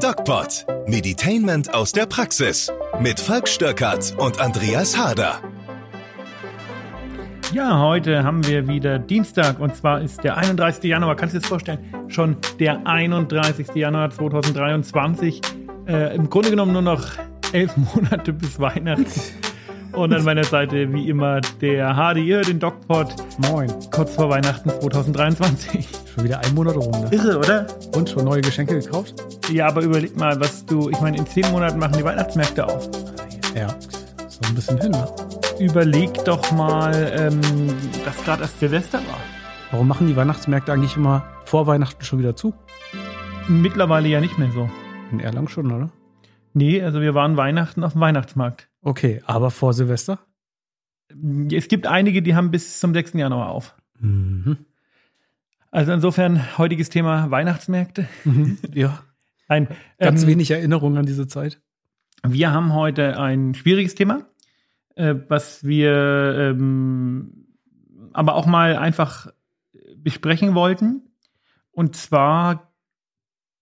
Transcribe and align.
DocPod. 0.00 0.64
Meditainment 0.86 1.74
aus 1.74 1.92
der 1.92 2.06
Praxis. 2.06 2.72
Mit 3.00 3.20
Falk 3.20 3.46
Stöckert 3.46 4.14
und 4.16 4.40
Andreas 4.40 4.96
Harder. 4.96 5.42
Ja, 7.52 7.78
heute 7.80 8.24
haben 8.24 8.46
wir 8.46 8.66
wieder 8.66 8.98
Dienstag 8.98 9.60
und 9.60 9.76
zwar 9.76 10.00
ist 10.00 10.24
der 10.24 10.38
31. 10.38 10.84
Januar. 10.84 11.16
Kannst 11.16 11.34
du 11.34 11.38
dir 11.38 11.42
das 11.42 11.48
vorstellen? 11.50 11.78
Schon 12.08 12.38
der 12.58 12.86
31. 12.86 13.74
Januar 13.74 14.08
2023. 14.08 15.42
Äh, 15.86 16.16
Im 16.16 16.30
Grunde 16.30 16.48
genommen 16.48 16.72
nur 16.72 16.82
noch 16.82 17.04
elf 17.52 17.76
Monate 17.94 18.32
bis 18.32 18.58
Weihnachten. 18.58 19.20
Und 19.92 20.14
an 20.14 20.24
meiner 20.24 20.44
Seite 20.44 20.90
wie 20.94 21.10
immer 21.10 21.42
der 21.60 22.16
ihr 22.16 22.40
den 22.40 22.58
DocPod. 22.58 23.14
Moin. 23.50 23.70
Kurz 23.90 24.14
vor 24.14 24.30
Weihnachten 24.30 24.70
2023. 24.70 25.99
Schon 26.14 26.24
wieder 26.24 26.40
ein 26.40 26.54
Monat 26.54 26.76
rum. 26.76 26.90
Ne? 26.90 27.08
Irre, 27.12 27.38
oder? 27.38 27.66
Und 27.94 28.10
schon 28.10 28.24
neue 28.24 28.40
Geschenke 28.40 28.80
gekauft? 28.80 29.14
Ja, 29.52 29.68
aber 29.68 29.82
überleg 29.82 30.16
mal, 30.16 30.40
was 30.40 30.66
du, 30.66 30.90
ich 30.90 31.00
meine, 31.00 31.16
in 31.16 31.26
zehn 31.26 31.48
Monaten 31.52 31.78
machen 31.78 31.94
die 31.96 32.04
Weihnachtsmärkte 32.04 32.66
auf. 32.66 32.90
Ja, 33.54 33.68
so 34.28 34.40
ein 34.48 34.54
bisschen 34.54 34.80
hin. 34.80 34.90
Ne? 34.90 35.08
Überleg 35.60 36.12
doch 36.24 36.50
mal, 36.50 37.12
ähm, 37.16 37.40
dass 38.04 38.24
gerade 38.24 38.42
erst 38.42 38.58
Silvester 38.58 38.98
war. 38.98 39.20
Warum 39.70 39.86
machen 39.86 40.08
die 40.08 40.16
Weihnachtsmärkte 40.16 40.72
eigentlich 40.72 40.96
immer 40.96 41.22
vor 41.44 41.68
Weihnachten 41.68 42.04
schon 42.04 42.18
wieder 42.18 42.34
zu? 42.34 42.54
Mittlerweile 43.46 44.08
ja 44.08 44.20
nicht 44.20 44.36
mehr 44.36 44.50
so. 44.50 44.68
In 45.12 45.20
Erlangen 45.20 45.48
schon, 45.48 45.70
oder? 45.70 45.90
Nee, 46.54 46.82
also 46.82 47.00
wir 47.00 47.14
waren 47.14 47.36
Weihnachten 47.36 47.84
auf 47.84 47.92
dem 47.92 48.00
Weihnachtsmarkt. 48.00 48.68
Okay, 48.82 49.22
aber 49.26 49.52
vor 49.52 49.74
Silvester? 49.74 50.18
Es 51.52 51.68
gibt 51.68 51.86
einige, 51.86 52.22
die 52.22 52.34
haben 52.34 52.50
bis 52.50 52.80
zum 52.80 52.94
6. 52.94 53.12
Januar 53.14 53.50
auf. 53.50 53.76
Mhm. 54.00 54.58
Also 55.70 55.92
insofern 55.92 56.58
heutiges 56.58 56.90
Thema 56.90 57.30
Weihnachtsmärkte. 57.30 58.08
Mhm. 58.24 58.58
Ja, 58.72 59.04
Ein, 59.48 59.68
ganz 59.98 60.22
ähm, 60.22 60.28
wenig 60.28 60.50
Erinnerung 60.52 60.96
an 60.96 61.06
diese 61.06 61.26
Zeit. 61.26 61.60
Wir 62.24 62.52
haben 62.52 62.72
heute 62.72 63.18
ein 63.18 63.54
schwieriges 63.54 63.96
Thema, 63.96 64.26
äh, 64.94 65.16
was 65.28 65.64
wir 65.64 66.52
ähm, 66.52 67.46
aber 68.12 68.34
auch 68.34 68.46
mal 68.46 68.76
einfach 68.76 69.32
besprechen 69.96 70.54
wollten. 70.54 71.02
Und 71.72 71.96
zwar 71.96 72.72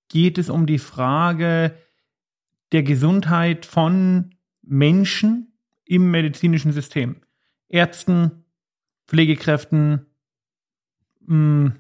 geht 0.09 0.39
es 0.39 0.51
um 0.51 0.67
die 0.67 0.79
Frage 0.79 1.75
der 2.73 2.83
Gesundheit 2.83 3.65
von 3.65 4.35
Menschen 4.63 5.55
im 5.85 6.11
medizinischen 6.11 6.73
System. 6.73 7.17
Ärzten, 7.69 8.45
Pflegekräften, 9.07 10.07
mh, 11.21 11.73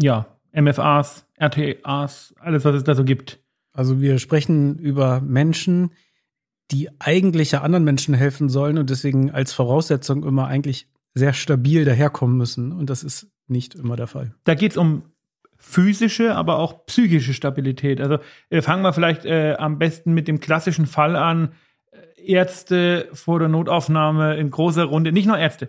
ja, 0.00 0.26
MFAs, 0.52 1.26
RTAs, 1.38 2.34
alles, 2.40 2.64
was 2.64 2.74
es 2.74 2.84
da 2.84 2.94
so 2.94 3.04
gibt. 3.04 3.40
Also 3.72 4.00
wir 4.00 4.18
sprechen 4.18 4.78
über 4.78 5.20
Menschen, 5.20 5.92
die 6.70 6.88
eigentlich 6.98 7.52
ja 7.52 7.62
anderen 7.62 7.84
Menschen 7.84 8.14
helfen 8.14 8.48
sollen 8.48 8.78
und 8.78 8.90
deswegen 8.90 9.30
als 9.30 9.52
Voraussetzung 9.52 10.24
immer 10.24 10.46
eigentlich 10.46 10.88
sehr 11.14 11.32
stabil 11.32 11.84
daherkommen 11.84 12.36
müssen. 12.36 12.72
Und 12.72 12.90
das 12.90 13.02
ist 13.02 13.30
nicht 13.46 13.74
immer 13.74 13.96
der 13.96 14.06
Fall. 14.06 14.34
Da 14.44 14.54
geht 14.54 14.72
es 14.72 14.76
um 14.76 15.02
physische, 15.56 16.34
aber 16.34 16.58
auch 16.58 16.86
psychische 16.86 17.34
Stabilität. 17.34 18.00
Also 18.00 18.18
äh, 18.50 18.62
fangen 18.62 18.82
wir 18.82 18.92
vielleicht 18.92 19.24
äh, 19.24 19.54
am 19.58 19.78
besten 19.78 20.12
mit 20.12 20.28
dem 20.28 20.40
klassischen 20.40 20.86
Fall 20.86 21.16
an. 21.16 21.52
Äh, 21.90 22.32
Ärzte 22.32 23.08
vor 23.12 23.38
der 23.38 23.48
Notaufnahme 23.48 24.36
in 24.36 24.50
großer 24.50 24.84
Runde, 24.84 25.12
nicht 25.12 25.26
nur 25.26 25.38
Ärzte, 25.38 25.68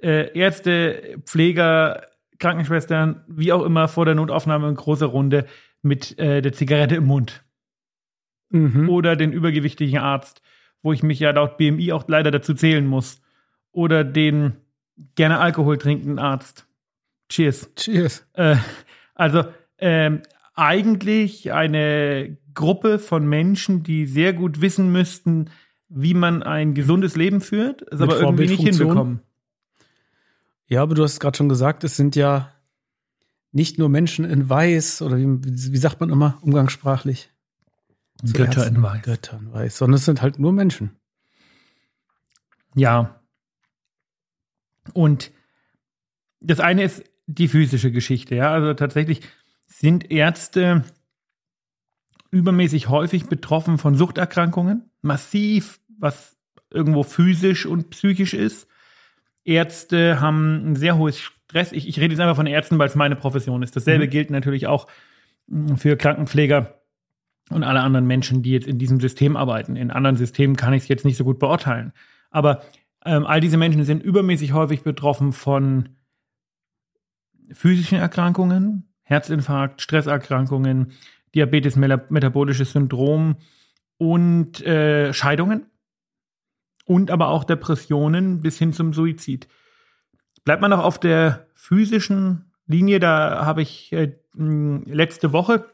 äh, 0.00 0.38
Ärzte, 0.38 1.16
Pfleger, 1.24 2.02
Krankenschwestern, 2.38 3.24
wie 3.28 3.52
auch 3.52 3.64
immer 3.64 3.88
vor 3.88 4.04
der 4.04 4.14
Notaufnahme 4.14 4.68
in 4.68 4.74
großer 4.74 5.06
Runde 5.06 5.46
mit 5.82 6.18
äh, 6.18 6.42
der 6.42 6.52
Zigarette 6.52 6.96
im 6.96 7.04
Mund. 7.04 7.44
Mhm. 8.50 8.88
Oder 8.88 9.16
den 9.16 9.32
übergewichtigen 9.32 9.98
Arzt, 9.98 10.42
wo 10.82 10.92
ich 10.92 11.02
mich 11.02 11.20
ja 11.20 11.30
laut 11.30 11.56
BMI 11.56 11.92
auch 11.92 12.04
leider 12.08 12.30
dazu 12.30 12.54
zählen 12.54 12.86
muss. 12.86 13.20
Oder 13.72 14.04
den 14.04 14.54
gerne 15.14 15.38
Alkohol 15.38 15.78
trinkenden 15.78 16.18
Arzt. 16.18 16.66
Cheers. 17.28 17.70
Cheers. 17.74 18.26
Äh, 18.34 18.56
also 19.14 19.44
ähm, 19.78 20.22
eigentlich 20.54 21.52
eine 21.52 22.36
Gruppe 22.54 22.98
von 22.98 23.26
Menschen, 23.26 23.82
die 23.82 24.06
sehr 24.06 24.32
gut 24.32 24.60
wissen 24.60 24.92
müssten, 24.92 25.50
wie 25.88 26.14
man 26.14 26.42
ein 26.42 26.74
gesundes 26.74 27.16
Leben 27.16 27.40
führt, 27.40 27.82
es 27.90 28.00
aber 28.00 28.18
irgendwie 28.18 28.46
nicht 28.46 28.62
hinbekommen. 28.62 29.20
Ja, 30.66 30.82
aber 30.82 30.94
du 30.94 31.02
hast 31.02 31.20
gerade 31.20 31.36
schon 31.36 31.48
gesagt, 31.48 31.84
es 31.84 31.96
sind 31.96 32.16
ja 32.16 32.52
nicht 33.52 33.78
nur 33.78 33.88
Menschen 33.88 34.24
in 34.24 34.48
Weiß 34.48 35.02
oder 35.02 35.16
wie, 35.16 35.26
wie 35.26 35.76
sagt 35.76 36.00
man 36.00 36.10
immer 36.10 36.38
umgangssprachlich? 36.42 37.30
Götter 38.32 38.62
Ärzten. 38.62 38.76
in 38.76 38.82
Weiß. 38.82 39.02
Götter 39.02 39.38
in 39.38 39.52
Weiß, 39.52 39.78
sondern 39.78 39.96
es 39.96 40.04
sind 40.04 40.22
halt 40.22 40.38
nur 40.38 40.52
Menschen. 40.52 40.96
Ja. 42.74 43.20
Und 44.92 45.30
das 46.40 46.60
eine 46.60 46.82
ist 46.82 47.04
die 47.26 47.48
physische 47.48 47.90
Geschichte, 47.92 48.34
ja. 48.34 48.50
Also 48.52 48.74
tatsächlich 48.74 49.20
sind 49.66 50.10
Ärzte 50.10 50.84
übermäßig 52.30 52.88
häufig 52.88 53.26
betroffen 53.26 53.78
von 53.78 53.94
Suchterkrankungen, 53.94 54.90
massiv, 55.02 55.80
was 55.98 56.36
irgendwo 56.70 57.04
physisch 57.04 57.66
und 57.66 57.90
psychisch 57.90 58.34
ist. 58.34 58.66
Ärzte 59.44 60.20
haben 60.20 60.72
ein 60.72 60.76
sehr 60.76 60.96
hohes 60.96 61.18
Stress. 61.20 61.72
Ich, 61.72 61.86
ich 61.88 61.98
rede 62.00 62.14
jetzt 62.14 62.20
einfach 62.20 62.36
von 62.36 62.46
Ärzten, 62.46 62.78
weil 62.78 62.88
es 62.88 62.94
meine 62.94 63.16
Profession 63.16 63.62
ist. 63.62 63.76
Dasselbe 63.76 64.06
Mhm. 64.06 64.10
gilt 64.10 64.30
natürlich 64.30 64.66
auch 64.66 64.86
mh, 65.46 65.76
für 65.76 65.96
Krankenpfleger 65.96 66.80
und 67.50 67.62
alle 67.62 67.80
anderen 67.80 68.06
Menschen, 68.06 68.42
die 68.42 68.52
jetzt 68.52 68.66
in 68.66 68.78
diesem 68.78 69.00
System 69.00 69.36
arbeiten. 69.36 69.76
In 69.76 69.90
anderen 69.90 70.16
Systemen 70.16 70.56
kann 70.56 70.72
ich 70.72 70.84
es 70.84 70.88
jetzt 70.88 71.04
nicht 71.04 71.16
so 71.16 71.24
gut 71.24 71.38
beurteilen. 71.38 71.92
Aber 72.30 72.62
ähm, 73.04 73.26
all 73.26 73.40
diese 73.40 73.58
Menschen 73.58 73.84
sind 73.84 74.02
übermäßig 74.02 74.54
häufig 74.54 74.82
betroffen 74.82 75.32
von 75.32 75.90
physischen 77.52 77.98
Erkrankungen, 77.98 78.88
Herzinfarkt, 79.02 79.82
Stresserkrankungen, 79.82 80.92
Diabetes, 81.34 81.76
metabolisches 81.76 82.72
Syndrom 82.72 83.36
und 83.98 84.64
äh, 84.64 85.12
Scheidungen 85.12 85.66
und 86.84 87.10
aber 87.10 87.28
auch 87.28 87.44
Depressionen 87.44 88.40
bis 88.40 88.58
hin 88.58 88.72
zum 88.72 88.92
Suizid. 88.92 89.48
Bleibt 90.44 90.60
man 90.60 90.70
noch 90.70 90.84
auf 90.84 90.98
der 90.98 91.46
physischen 91.54 92.52
Linie, 92.66 93.00
da 93.00 93.44
habe 93.44 93.62
ich 93.62 93.92
äh, 93.92 94.12
letzte 94.34 95.32
Woche 95.32 95.70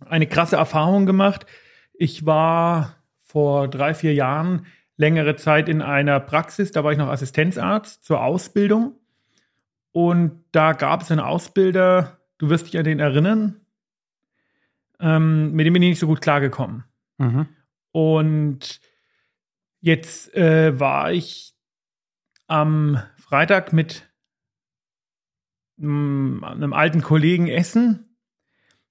eine 0.00 0.26
krasse 0.26 0.56
Erfahrung 0.56 1.06
gemacht. 1.06 1.46
Ich 1.94 2.26
war 2.26 2.96
vor 3.22 3.68
drei, 3.68 3.94
vier 3.94 4.14
Jahren 4.14 4.66
längere 4.96 5.36
Zeit 5.36 5.68
in 5.68 5.82
einer 5.82 6.18
Praxis, 6.20 6.72
da 6.72 6.82
war 6.82 6.92
ich 6.92 6.98
noch 6.98 7.08
Assistenzarzt 7.08 8.04
zur 8.04 8.22
Ausbildung. 8.22 8.94
Und 9.92 10.44
da 10.52 10.72
gab 10.72 11.02
es 11.02 11.10
einen 11.10 11.20
Ausbilder, 11.20 12.18
du 12.38 12.50
wirst 12.50 12.66
dich 12.66 12.78
an 12.78 12.84
den 12.84 13.00
erinnern, 13.00 13.60
ähm, 15.00 15.52
mit 15.52 15.66
dem 15.66 15.72
bin 15.72 15.82
ich 15.82 15.90
nicht 15.90 15.98
so 16.00 16.06
gut 16.06 16.20
klargekommen. 16.20 16.84
Mhm. 17.18 17.46
Und 17.92 18.80
jetzt 19.80 20.34
äh, 20.34 20.78
war 20.78 21.12
ich 21.12 21.54
am 22.46 23.02
Freitag 23.16 23.72
mit 23.72 24.08
mm, 25.76 26.42
einem 26.44 26.72
alten 26.72 27.02
Kollegen 27.02 27.48
essen 27.48 28.08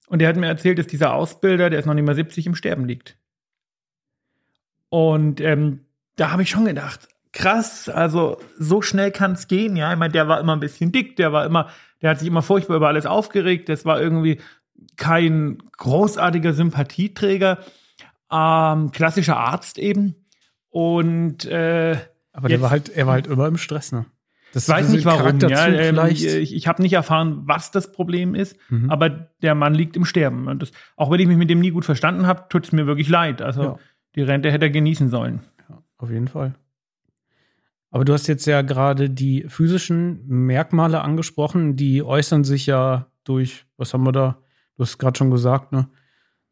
und 0.08 0.20
der 0.20 0.28
hat 0.28 0.36
mir 0.36 0.46
erzählt, 0.46 0.78
dass 0.78 0.86
dieser 0.86 1.14
Ausbilder, 1.14 1.70
der 1.70 1.78
ist 1.78 1.86
noch 1.86 1.94
nicht 1.94 2.06
mal 2.06 2.14
70, 2.14 2.46
im 2.46 2.54
Sterben 2.54 2.86
liegt. 2.86 3.18
Und 4.88 5.40
ähm, 5.40 5.84
da 6.16 6.30
habe 6.30 6.42
ich 6.42 6.50
schon 6.50 6.64
gedacht, 6.64 7.08
krass, 7.32 7.88
also 7.88 8.40
so 8.58 8.80
schnell 8.80 9.10
kann 9.10 9.32
es 9.32 9.48
gehen, 9.48 9.76
ja. 9.76 9.92
Ich 9.92 9.98
meine, 9.98 10.12
der 10.12 10.28
war 10.28 10.40
immer 10.40 10.54
ein 10.54 10.60
bisschen 10.60 10.92
dick, 10.92 11.16
der 11.16 11.32
war 11.32 11.44
immer, 11.44 11.68
der 12.00 12.10
hat 12.10 12.18
sich 12.18 12.28
immer 12.28 12.42
furchtbar 12.42 12.76
über 12.76 12.88
alles 12.88 13.04
aufgeregt, 13.04 13.68
das 13.68 13.84
war 13.84 14.00
irgendwie 14.00 14.40
kein 14.96 15.58
großartiger 15.76 16.54
Sympathieträger, 16.54 17.58
ähm, 18.32 18.90
klassischer 18.92 19.36
Arzt 19.36 19.78
eben. 19.78 20.14
Und 20.70 21.44
äh, 21.46 21.96
Aber 22.32 22.48
der 22.48 22.60
war 22.60 22.70
halt, 22.70 22.88
er 22.88 23.06
war 23.06 23.14
halt 23.14 23.26
immer 23.26 23.46
im 23.46 23.56
Stress, 23.56 23.92
ne? 23.92 24.06
Das 24.54 24.64
ich 24.66 24.74
weiß 24.74 24.88
nicht 24.90 25.04
warum. 25.04 25.38
Ja, 25.40 25.66
ähm, 25.68 25.98
ich 26.08 26.24
ich 26.54 26.66
habe 26.68 26.80
nicht 26.80 26.94
erfahren, 26.94 27.42
was 27.44 27.70
das 27.70 27.92
Problem 27.92 28.34
ist, 28.34 28.56
Mhm. 28.70 28.88
aber 28.90 29.10
der 29.10 29.54
Mann 29.54 29.74
liegt 29.74 29.94
im 29.96 30.04
Sterben. 30.06 30.48
Und 30.48 30.62
das, 30.62 30.72
auch 30.96 31.10
wenn 31.10 31.20
ich 31.20 31.26
mich 31.26 31.36
mit 31.36 31.50
dem 31.50 31.60
nie 31.60 31.70
gut 31.70 31.84
verstanden 31.84 32.26
habe, 32.26 32.46
tut 32.48 32.64
es 32.64 32.72
mir 32.72 32.86
wirklich 32.86 33.08
leid. 33.10 33.42
Also 33.42 33.62
Ja. 33.62 33.76
die 34.14 34.22
Rente 34.22 34.50
hätte 34.50 34.66
er 34.66 34.70
genießen 34.70 35.10
sollen. 35.10 35.40
Ja, 35.68 35.82
auf 35.98 36.10
jeden 36.10 36.28
Fall. 36.28 36.54
Aber 37.90 38.04
du 38.04 38.12
hast 38.12 38.26
jetzt 38.26 38.46
ja 38.46 38.62
gerade 38.62 39.08
die 39.10 39.44
physischen 39.48 40.26
Merkmale 40.26 41.00
angesprochen, 41.02 41.76
die 41.76 42.02
äußern 42.02 42.44
sich 42.44 42.66
ja 42.66 43.06
durch, 43.24 43.66
was 43.76 43.92
haben 43.94 44.04
wir 44.04 44.12
da? 44.12 44.38
Du 44.76 44.82
hast 44.82 44.98
gerade 44.98 45.16
schon 45.18 45.30
gesagt, 45.30 45.72
ne? 45.72 45.88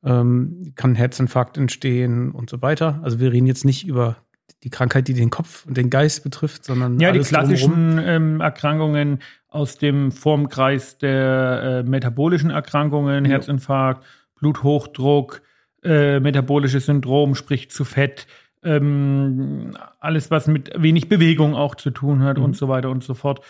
Ähm, 0.04 0.72
kann 0.76 0.92
ein 0.92 0.96
Herzinfarkt 0.96 1.58
entstehen 1.58 2.30
und 2.30 2.50
so 2.50 2.62
weiter. 2.62 3.00
Also 3.02 3.18
wir 3.18 3.32
reden 3.32 3.46
jetzt 3.46 3.64
nicht 3.64 3.86
über 3.86 4.16
die 4.62 4.70
Krankheit, 4.70 5.08
die 5.08 5.14
den 5.14 5.30
Kopf 5.30 5.66
und 5.66 5.76
den 5.76 5.90
Geist 5.90 6.22
betrifft, 6.22 6.64
sondern 6.64 6.98
Ja, 7.00 7.12
die 7.12 7.20
klassischen 7.20 7.98
ähm, 8.02 8.40
Erkrankungen 8.40 9.20
aus 9.48 9.78
dem 9.78 10.12
Formkreis 10.12 10.98
der 10.98 11.84
äh, 11.86 11.88
metabolischen 11.88 12.50
Erkrankungen, 12.50 13.24
Ja. 13.24 13.32
Herzinfarkt, 13.32 14.04
Bluthochdruck, 14.38 15.42
äh, 15.82 16.20
metabolisches 16.20 16.86
Syndrom, 16.86 17.34
sprich 17.34 17.70
zu 17.70 17.84
Fett, 17.84 18.26
ähm, 18.62 19.76
alles, 20.00 20.30
was 20.30 20.46
mit 20.48 20.70
wenig 20.76 21.08
Bewegung 21.08 21.54
auch 21.54 21.74
zu 21.74 21.90
tun 21.90 22.22
hat 22.22 22.38
mhm. 22.38 22.44
und 22.44 22.56
so 22.56 22.68
weiter 22.68 22.90
und 22.90 23.04
so 23.04 23.14
fort. 23.14 23.40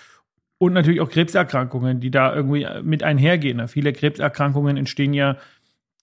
Und 0.59 0.73
natürlich 0.73 1.01
auch 1.01 1.11
Krebserkrankungen, 1.11 2.01
die 2.01 2.11
da 2.11 2.35
irgendwie 2.35 2.67
mit 2.83 3.03
einhergehen. 3.03 3.67
Viele 3.69 3.93
Krebserkrankungen 3.93 4.77
entstehen 4.77 5.13
ja 5.13 5.37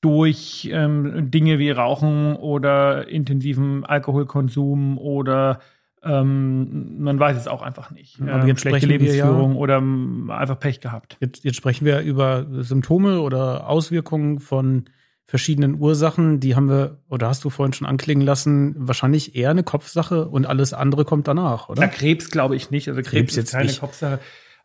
durch 0.03 0.69
ähm, 0.69 1.31
Dinge 1.31 1.59
wie 1.59 1.71
Rauchen 1.71 2.35
oder 2.35 3.07
intensiven 3.07 3.85
Alkoholkonsum 3.85 4.97
oder 4.97 5.59
ähm, 6.03 7.01
man 7.01 7.17
weiß 7.17 7.37
es 7.37 7.47
auch 7.47 7.61
einfach 7.61 7.89
nicht. 7.89 8.19
Aber 8.21 8.41
ähm, 8.41 8.47
jetzt 8.47 8.59
schlechte 8.59 8.85
Lebensführung 8.85 9.53
ja, 9.53 9.57
oder 9.57 9.77
ähm, 9.77 10.29
einfach 10.29 10.59
Pech 10.59 10.81
gehabt. 10.81 11.15
Jetzt, 11.21 11.45
jetzt 11.45 11.55
sprechen 11.55 11.85
wir 11.85 12.01
über 12.01 12.45
Symptome 12.63 13.21
oder 13.21 13.69
Auswirkungen 13.69 14.39
von 14.39 14.85
verschiedenen 15.25 15.79
Ursachen. 15.79 16.41
Die 16.41 16.57
haben 16.57 16.67
wir, 16.67 16.97
oder 17.07 17.29
hast 17.29 17.45
du 17.45 17.49
vorhin 17.49 17.71
schon 17.71 17.87
anklingen 17.87 18.25
lassen, 18.25 18.75
wahrscheinlich 18.77 19.37
eher 19.37 19.51
eine 19.51 19.63
Kopfsache 19.63 20.27
und 20.27 20.45
alles 20.45 20.73
andere 20.73 21.05
kommt 21.05 21.29
danach, 21.29 21.69
oder? 21.69 21.79
Na, 21.79 21.87
Krebs 21.87 22.29
glaube 22.29 22.57
ich 22.57 22.71
nicht. 22.71 22.89
Also 22.89 23.01
Krebs, 23.01 23.35
Krebs 23.35 23.37
ist 23.37 23.51
keine 23.53 23.67
nicht. 23.67 23.79
Kopfsache. 23.79 24.19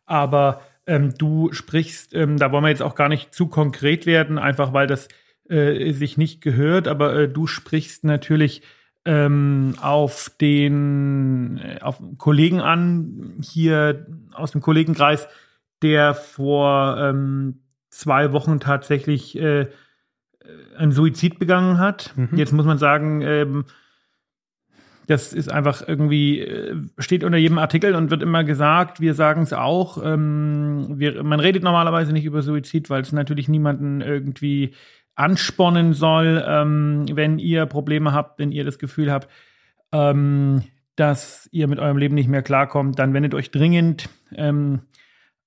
Aber 0.04 0.62
ähm, 0.88 1.14
du 1.16 1.52
sprichst, 1.52 2.12
ähm, 2.14 2.38
da 2.38 2.50
wollen 2.50 2.64
wir 2.64 2.70
jetzt 2.70 2.82
auch 2.82 2.96
gar 2.96 3.08
nicht 3.08 3.32
zu 3.32 3.46
konkret 3.46 4.06
werden, 4.06 4.38
einfach 4.38 4.72
weil 4.72 4.88
das 4.88 5.06
äh, 5.48 5.92
sich 5.92 6.16
nicht 6.16 6.40
gehört, 6.40 6.88
aber 6.88 7.14
äh, 7.14 7.28
du 7.28 7.46
sprichst 7.46 8.04
natürlich 8.04 8.62
ähm, 9.04 9.74
auf 9.80 10.30
den 10.40 11.58
äh, 11.58 11.78
auf 11.80 12.02
Kollegen 12.18 12.60
an, 12.60 13.36
hier 13.42 14.06
aus 14.32 14.52
dem 14.52 14.60
Kollegenkreis, 14.60 15.28
der 15.82 16.14
vor 16.14 16.96
ähm, 16.98 17.60
zwei 17.90 18.32
Wochen 18.32 18.60
tatsächlich 18.60 19.38
äh, 19.38 19.68
einen 20.76 20.92
Suizid 20.92 21.38
begangen 21.38 21.78
hat. 21.78 22.12
Mhm. 22.16 22.36
Jetzt 22.36 22.52
muss 22.52 22.66
man 22.66 22.78
sagen, 22.78 23.22
ähm, 23.22 23.64
das 25.06 25.32
ist 25.32 25.50
einfach 25.50 25.82
irgendwie, 25.88 26.40
äh, 26.40 26.76
steht 26.98 27.24
unter 27.24 27.38
jedem 27.38 27.58
Artikel 27.58 27.94
und 27.94 28.10
wird 28.10 28.22
immer 28.22 28.44
gesagt, 28.44 29.00
wir 29.00 29.14
sagen 29.14 29.42
es 29.42 29.54
auch. 29.54 30.04
Ähm, 30.04 30.94
wir, 30.96 31.22
man 31.22 31.40
redet 31.40 31.62
normalerweise 31.62 32.12
nicht 32.12 32.26
über 32.26 32.42
Suizid, 32.42 32.90
weil 32.90 33.00
es 33.00 33.12
natürlich 33.12 33.48
niemanden 33.48 34.02
irgendwie 34.02 34.74
anspornen 35.18 35.92
soll, 35.94 36.44
ähm, 36.46 37.06
wenn 37.12 37.38
ihr 37.38 37.66
Probleme 37.66 38.12
habt, 38.12 38.38
wenn 38.38 38.52
ihr 38.52 38.64
das 38.64 38.78
Gefühl 38.78 39.10
habt, 39.10 39.28
ähm, 39.92 40.62
dass 40.96 41.48
ihr 41.52 41.68
mit 41.68 41.78
eurem 41.78 41.96
Leben 41.96 42.14
nicht 42.14 42.28
mehr 42.28 42.42
klarkommt, 42.42 42.98
dann 42.98 43.14
wendet 43.14 43.34
euch 43.34 43.50
dringend 43.50 44.08
ähm, 44.34 44.82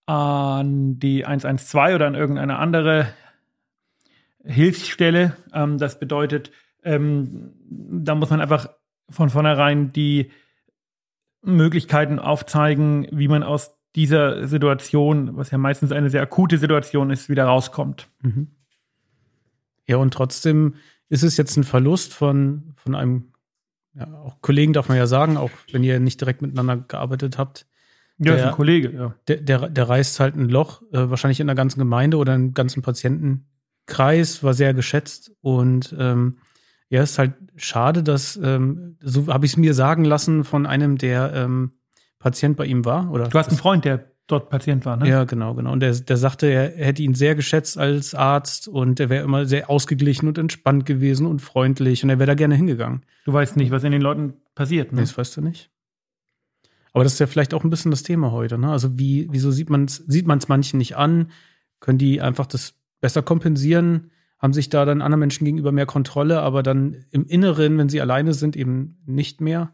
an 0.06 1.00
die 1.00 1.26
112 1.26 1.96
oder 1.96 2.08
an 2.08 2.16
irgendeine 2.16 2.58
andere 2.58 3.08
Hilfsstelle. 4.44 5.36
Ähm, 5.54 5.78
das 5.78 6.00
bedeutet, 6.00 6.52
ähm, 6.84 7.54
da 7.70 8.16
muss 8.16 8.30
man 8.30 8.42
einfach 8.42 8.70
von 9.10 9.30
vornherein 9.30 9.92
die 9.92 10.32
Möglichkeiten 11.44 12.20
aufzeigen, 12.20 13.08
wie 13.12 13.28
man 13.28 13.44
aus 13.44 13.78
dieser 13.96 14.48
Situation, 14.48 15.36
was 15.36 15.52
ja 15.52 15.58
meistens 15.58 15.92
eine 15.92 16.10
sehr 16.10 16.22
akute 16.22 16.58
Situation 16.58 17.10
ist, 17.10 17.30
wieder 17.30 17.46
rauskommt. 17.46 18.10
Mhm. 18.22 18.52
Ja, 19.92 19.98
und 19.98 20.14
trotzdem 20.14 20.76
ist 21.10 21.24
es 21.24 21.36
jetzt 21.36 21.58
ein 21.58 21.66
Verlust 21.66 22.14
von, 22.14 22.74
von 22.78 22.96
einem, 22.96 23.34
ja, 23.94 24.08
auch 24.24 24.42
Kollegen 24.42 24.72
darf 24.72 24.88
man 24.88 24.98
ja 24.98 25.06
sagen, 25.06 25.36
auch 25.36 25.52
wenn 25.74 25.84
ihr 25.84 26.00
nicht 26.00 26.22
direkt 26.22 26.42
miteinander 26.42 26.78
gearbeitet 26.78 27.38
habt. 27.38 27.68
Ja, 28.18 28.32
der, 28.32 28.38
ist 28.38 28.44
ein 28.46 28.52
Kollege, 28.54 28.92
ja. 28.92 29.16
Der, 29.28 29.38
der, 29.38 29.68
der 29.68 29.90
reißt 29.90 30.22
halt 30.22 30.36
ein 30.36 30.48
Loch, 30.48 30.82
äh, 30.94 31.10
wahrscheinlich 31.10 31.42
in 31.42 31.48
der 31.48 31.58
ganzen 31.58 31.80
Gemeinde 31.80 32.16
oder 32.16 32.34
im 32.34 32.54
ganzen 32.54 32.82
Patientenkreis, 32.82 34.44
war 34.44 34.54
sehr 34.54 34.74
geschätzt 34.74 35.34
und 35.42 35.94
ähm, 36.00 36.38
ja, 36.88 37.04
ist 37.04 37.20
halt 37.20 37.34
schade, 37.58 38.02
dass, 38.02 38.40
ähm, 38.42 38.96
so 39.02 39.28
habe 39.28 39.46
ich 39.46 39.52
es 39.52 39.58
mir 39.58 39.74
sagen 39.74 40.06
lassen 40.06 40.46
von 40.46 40.66
einem, 40.66 40.98
der 40.98 41.34
ähm, 41.34 41.74
Patient 42.18 42.56
bei 42.56 42.66
ihm 42.66 42.86
war. 42.86 43.12
Oder 43.12 43.28
du 43.28 43.38
hast 43.38 43.50
einen 43.50 43.58
Freund, 43.58 43.84
der 43.84 44.11
dort 44.28 44.50
Patient 44.50 44.86
war, 44.86 44.98
ne? 44.98 45.10
Ja, 45.10 45.24
genau, 45.26 45.54
genau. 45.56 45.72
Und 45.72 45.82
der, 45.82 45.94
der 45.94 46.18
sagte, 46.18 46.48
er 46.48 46.70
hätte 46.70 47.04
ihn 47.04 47.14
sehr 47.14 47.36
geschätzt 47.36 47.78
als 47.78 48.16
Arzt 48.16 48.68
und 48.68 49.00
er 49.00 49.10
wäre 49.10 49.24
immer 49.24 49.46
sehr 49.46 49.70
ausgeglichen 49.70 50.28
und 50.28 50.38
entspannt 50.38 50.86
gewesen 50.86 51.26
und 51.26 51.42
freundlich 51.42 52.04
und 52.04 52.10
er 52.10 52.20
wäre 52.20 52.28
da 52.28 52.36
gerne 52.36 52.56
hingegangen. 52.56 53.04
Du 53.26 53.34
weißt 53.34 53.58
nicht, 53.58 53.72
was 53.72 53.84
in 53.84 53.92
den 53.92 54.02
Leuten 54.02 54.34
passiert, 54.56 54.92
ne? 54.92 54.98
Nee, 54.98 55.02
das 55.02 55.18
weißt 55.18 55.38
du 55.38 55.42
nicht. 55.42 55.70
Aber 56.94 57.04
das 57.04 57.14
ist 57.14 57.20
ja 57.20 57.28
vielleicht 57.28 57.54
auch 57.54 57.64
ein 57.64 57.70
bisschen 57.70 57.92
das 57.92 58.04
Thema 58.04 58.32
heute, 58.32 58.58
ne? 58.58 58.72
Also 58.72 58.98
wie, 58.98 59.28
wieso 59.32 59.52
sieht 59.52 59.70
man 59.70 59.86
es 59.86 59.98
sieht 60.08 60.28
man's 60.28 60.48
manchen 60.48 60.78
nicht 60.78 60.96
an? 60.96 61.32
Können 61.80 61.98
die 61.98 62.22
einfach 62.22 62.48
das 62.48 62.76
besser 63.00 63.22
kompensieren? 63.22 64.12
haben 64.42 64.54
sich 64.54 64.70
da 64.70 64.86
dann 64.86 65.02
anderen 65.02 65.20
Menschen 65.20 65.46
gegenüber 65.46 65.72
mehr 65.72 65.86
Kontrolle, 65.86 66.42
aber 66.42 66.64
dann 66.64 67.06
im 67.12 67.28
Inneren, 67.28 67.78
wenn 67.78 67.90
sie 67.90 68.02
alleine 68.02 68.34
sind, 68.34 68.58
eben 68.58 68.98
nicht 69.06 69.40
mehr. 69.40 69.72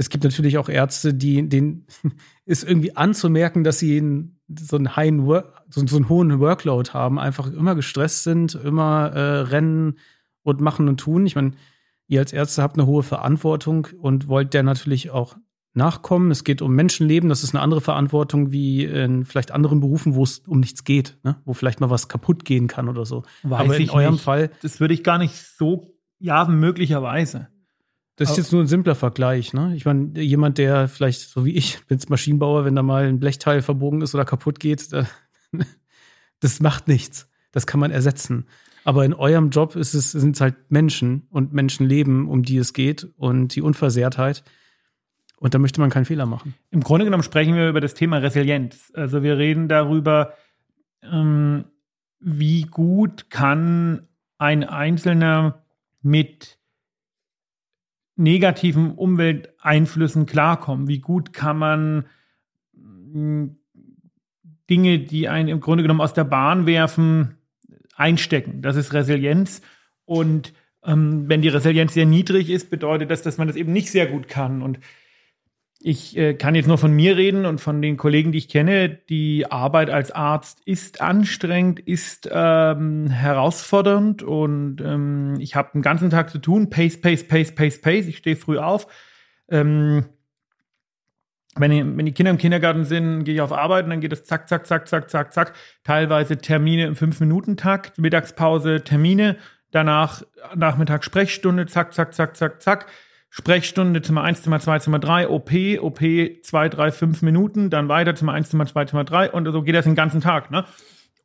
Es 0.00 0.08
gibt 0.08 0.24
natürlich 0.24 0.56
auch 0.56 0.70
Ärzte, 0.70 1.12
die 1.12 1.46
denen 1.46 1.84
ist 2.46 2.66
irgendwie 2.66 2.96
anzumerken, 2.96 3.64
dass 3.64 3.80
sie 3.80 3.98
einen, 3.98 4.40
so 4.58 4.76
einen, 4.76 4.96
high 4.96 5.12
Work, 5.18 5.62
so, 5.68 5.86
so, 5.86 5.96
einen 5.96 6.08
hohen 6.08 6.40
Workload 6.40 6.92
haben, 6.92 7.18
einfach 7.18 7.52
immer 7.52 7.74
gestresst 7.74 8.22
sind, 8.22 8.54
immer 8.54 9.12
äh, 9.12 9.40
rennen 9.40 9.98
und 10.42 10.62
machen 10.62 10.88
und 10.88 10.98
tun. 10.98 11.26
Ich 11.26 11.36
meine, 11.36 11.50
ihr 12.06 12.20
als 12.20 12.32
Ärzte 12.32 12.62
habt 12.62 12.78
eine 12.78 12.86
hohe 12.86 13.02
Verantwortung 13.02 13.88
und 14.00 14.26
wollt 14.26 14.54
der 14.54 14.62
natürlich 14.62 15.10
auch 15.10 15.36
nachkommen. 15.74 16.30
Es 16.30 16.44
geht 16.44 16.62
um 16.62 16.74
Menschenleben. 16.74 17.28
Das 17.28 17.44
ist 17.44 17.54
eine 17.54 17.62
andere 17.62 17.82
Verantwortung 17.82 18.52
wie 18.52 18.84
in 18.84 19.26
vielleicht 19.26 19.50
anderen 19.50 19.80
Berufen, 19.80 20.14
wo 20.14 20.22
es 20.22 20.38
um 20.38 20.60
nichts 20.60 20.84
geht, 20.84 21.18
ne? 21.24 21.36
wo 21.44 21.52
vielleicht 21.52 21.80
mal 21.80 21.90
was 21.90 22.08
kaputt 22.08 22.46
gehen 22.46 22.68
kann 22.68 22.88
oder 22.88 23.04
so. 23.04 23.24
Weiß 23.42 23.60
Aber 23.60 23.76
in 23.76 23.90
eurem 23.90 24.14
nicht. 24.14 24.24
Fall. 24.24 24.50
Das 24.62 24.80
würde 24.80 24.94
ich 24.94 25.04
gar 25.04 25.18
nicht 25.18 25.36
so, 25.36 25.94
ja, 26.18 26.46
möglicherweise. 26.46 27.48
Das 28.20 28.32
ist 28.32 28.36
jetzt 28.36 28.52
nur 28.52 28.60
ein 28.62 28.66
simpler 28.66 28.94
Vergleich, 28.94 29.54
ne? 29.54 29.74
Ich 29.74 29.86
meine, 29.86 30.20
jemand, 30.20 30.58
der 30.58 30.88
vielleicht, 30.88 31.30
so 31.30 31.46
wie 31.46 31.54
ich, 31.54 31.78
bin 31.88 31.98
Maschinenbauer, 32.06 32.66
wenn 32.66 32.76
da 32.76 32.82
mal 32.82 33.06
ein 33.06 33.18
Blechteil 33.18 33.62
verbogen 33.62 34.02
ist 34.02 34.14
oder 34.14 34.26
kaputt 34.26 34.60
geht, 34.60 34.92
da, 34.92 35.06
das 36.40 36.60
macht 36.60 36.86
nichts. 36.86 37.30
Das 37.50 37.66
kann 37.66 37.80
man 37.80 37.90
ersetzen. 37.90 38.46
Aber 38.84 39.06
in 39.06 39.14
eurem 39.14 39.48
Job 39.48 39.74
ist 39.74 39.94
es, 39.94 40.12
sind 40.12 40.36
es 40.36 40.42
halt 40.42 40.70
Menschen 40.70 41.28
und 41.30 41.54
Menschenleben, 41.54 42.28
um 42.28 42.42
die 42.42 42.58
es 42.58 42.74
geht 42.74 43.08
und 43.16 43.54
die 43.54 43.62
Unversehrtheit. 43.62 44.44
Und 45.38 45.54
da 45.54 45.58
möchte 45.58 45.80
man 45.80 45.88
keinen 45.88 46.04
Fehler 46.04 46.26
machen. 46.26 46.54
Im 46.70 46.82
Grunde 46.82 47.06
genommen 47.06 47.22
sprechen 47.22 47.54
wir 47.54 47.70
über 47.70 47.80
das 47.80 47.94
Thema 47.94 48.18
Resilienz. 48.18 48.92
Also 48.94 49.22
wir 49.22 49.38
reden 49.38 49.68
darüber, 49.68 50.34
ähm, 51.02 51.64
wie 52.20 52.62
gut 52.64 53.30
kann 53.30 54.08
ein 54.36 54.62
Einzelner 54.64 55.64
mit 56.02 56.59
negativen 58.20 58.92
Umwelteinflüssen 58.92 60.26
klarkommen? 60.26 60.88
Wie 60.88 61.00
gut 61.00 61.32
kann 61.32 61.58
man 61.58 62.04
hm, 62.74 63.56
Dinge, 64.68 65.00
die 65.00 65.28
einen 65.28 65.48
im 65.48 65.60
Grunde 65.60 65.82
genommen 65.82 66.00
aus 66.00 66.14
der 66.14 66.24
Bahn 66.24 66.66
werfen, 66.66 67.36
einstecken? 67.96 68.62
Das 68.62 68.76
ist 68.76 68.92
Resilienz. 68.92 69.62
Und 70.04 70.52
ähm, 70.84 71.28
wenn 71.28 71.42
die 71.42 71.48
Resilienz 71.48 71.94
sehr 71.94 72.06
niedrig 72.06 72.50
ist, 72.50 72.70
bedeutet 72.70 73.10
das, 73.10 73.22
dass 73.22 73.38
man 73.38 73.48
das 73.48 73.56
eben 73.56 73.72
nicht 73.72 73.90
sehr 73.90 74.06
gut 74.06 74.28
kann. 74.28 74.62
Und 74.62 74.78
ich 75.82 76.14
äh, 76.18 76.34
kann 76.34 76.54
jetzt 76.54 76.68
nur 76.68 76.76
von 76.76 76.92
mir 76.92 77.16
reden 77.16 77.46
und 77.46 77.58
von 77.58 77.80
den 77.80 77.96
Kollegen, 77.96 78.32
die 78.32 78.38
ich 78.38 78.48
kenne. 78.50 78.90
Die 79.08 79.50
Arbeit 79.50 79.88
als 79.88 80.10
Arzt 80.10 80.60
ist 80.66 81.00
anstrengend, 81.00 81.80
ist 81.80 82.28
ähm, 82.30 83.08
herausfordernd 83.08 84.22
und 84.22 84.82
ähm, 84.82 85.36
ich 85.38 85.56
habe 85.56 85.70
den 85.72 85.80
ganzen 85.80 86.10
Tag 86.10 86.28
zu 86.28 86.38
tun. 86.38 86.68
Pace, 86.68 87.00
pace, 87.00 87.26
pace, 87.26 87.54
pace, 87.54 87.80
pace. 87.80 88.06
Ich 88.08 88.18
stehe 88.18 88.36
früh 88.36 88.58
auf. 88.58 88.88
Ähm, 89.48 90.04
wenn, 91.56 91.70
die, 91.70 91.96
wenn 91.96 92.04
die 92.04 92.12
Kinder 92.12 92.30
im 92.30 92.38
Kindergarten 92.38 92.84
sind, 92.84 93.24
gehe 93.24 93.36
ich 93.36 93.40
auf 93.40 93.52
Arbeit 93.52 93.84
und 93.84 93.90
dann 93.90 94.00
geht 94.02 94.12
es 94.12 94.24
zack, 94.24 94.48
zack, 94.48 94.66
zack, 94.66 94.86
zack, 94.86 95.10
zack, 95.10 95.32
zack. 95.32 95.54
Teilweise 95.82 96.36
Termine 96.36 96.84
im 96.84 96.94
Fünf-Minuten-Takt, 96.94 97.96
Mittagspause 97.98 98.84
Termine, 98.84 99.38
danach 99.70 100.22
Nachmittag 100.54 101.04
Sprechstunde, 101.04 101.64
zack, 101.64 101.94
zack, 101.94 102.12
zack, 102.12 102.36
zack, 102.36 102.60
zack 102.60 102.86
Sprechstunde 103.30 104.02
Zimmer 104.02 104.22
1, 104.22 104.42
Zimmer 104.42 104.58
2, 104.58 104.80
Zimmer 104.80 104.98
3, 104.98 105.28
OP, 105.28 105.50
OP 105.80 106.00
2, 106.00 106.68
3, 106.68 106.90
5 106.90 107.22
Minuten, 107.22 107.70
dann 107.70 107.88
weiter 107.88 108.14
Zimmer 108.16 108.32
1, 108.32 108.50
Zimmer 108.50 108.66
2, 108.66 108.86
Zimmer 108.86 109.04
3 109.04 109.30
und 109.30 109.50
so 109.50 109.62
geht 109.62 109.76
das 109.76 109.84
den 109.84 109.94
ganzen 109.94 110.20
Tag. 110.20 110.50
Ne? 110.50 110.64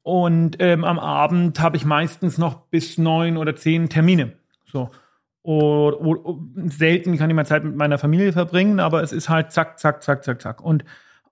Und 0.04 0.58
ähm, 0.60 0.84
am 0.84 1.00
Abend 1.00 1.60
habe 1.60 1.78
ich 1.78 1.84
meistens 1.86 2.38
noch 2.38 2.68
bis 2.68 3.00
neun 3.00 3.38
oder 3.38 3.56
zehn 3.56 3.90
Termine. 3.90 4.34
So. 4.66 4.92
Oder, 5.42 6.00
oder, 6.00 6.40
selten 6.66 7.18
kann 7.18 7.32
ich 7.32 7.36
mal 7.36 7.46
Zeit 7.46 7.64
mit 7.64 7.76
meiner 7.76 7.98
Familie 7.98 8.32
verbringen, 8.32 8.80
aber 8.80 9.02
es 9.02 9.12
ist 9.12 9.30
halt 9.30 9.52
zack, 9.52 9.80
zack, 9.80 10.04
zack, 10.04 10.24
zack, 10.24 10.42
zack. 10.44 10.62
Und 10.62 10.86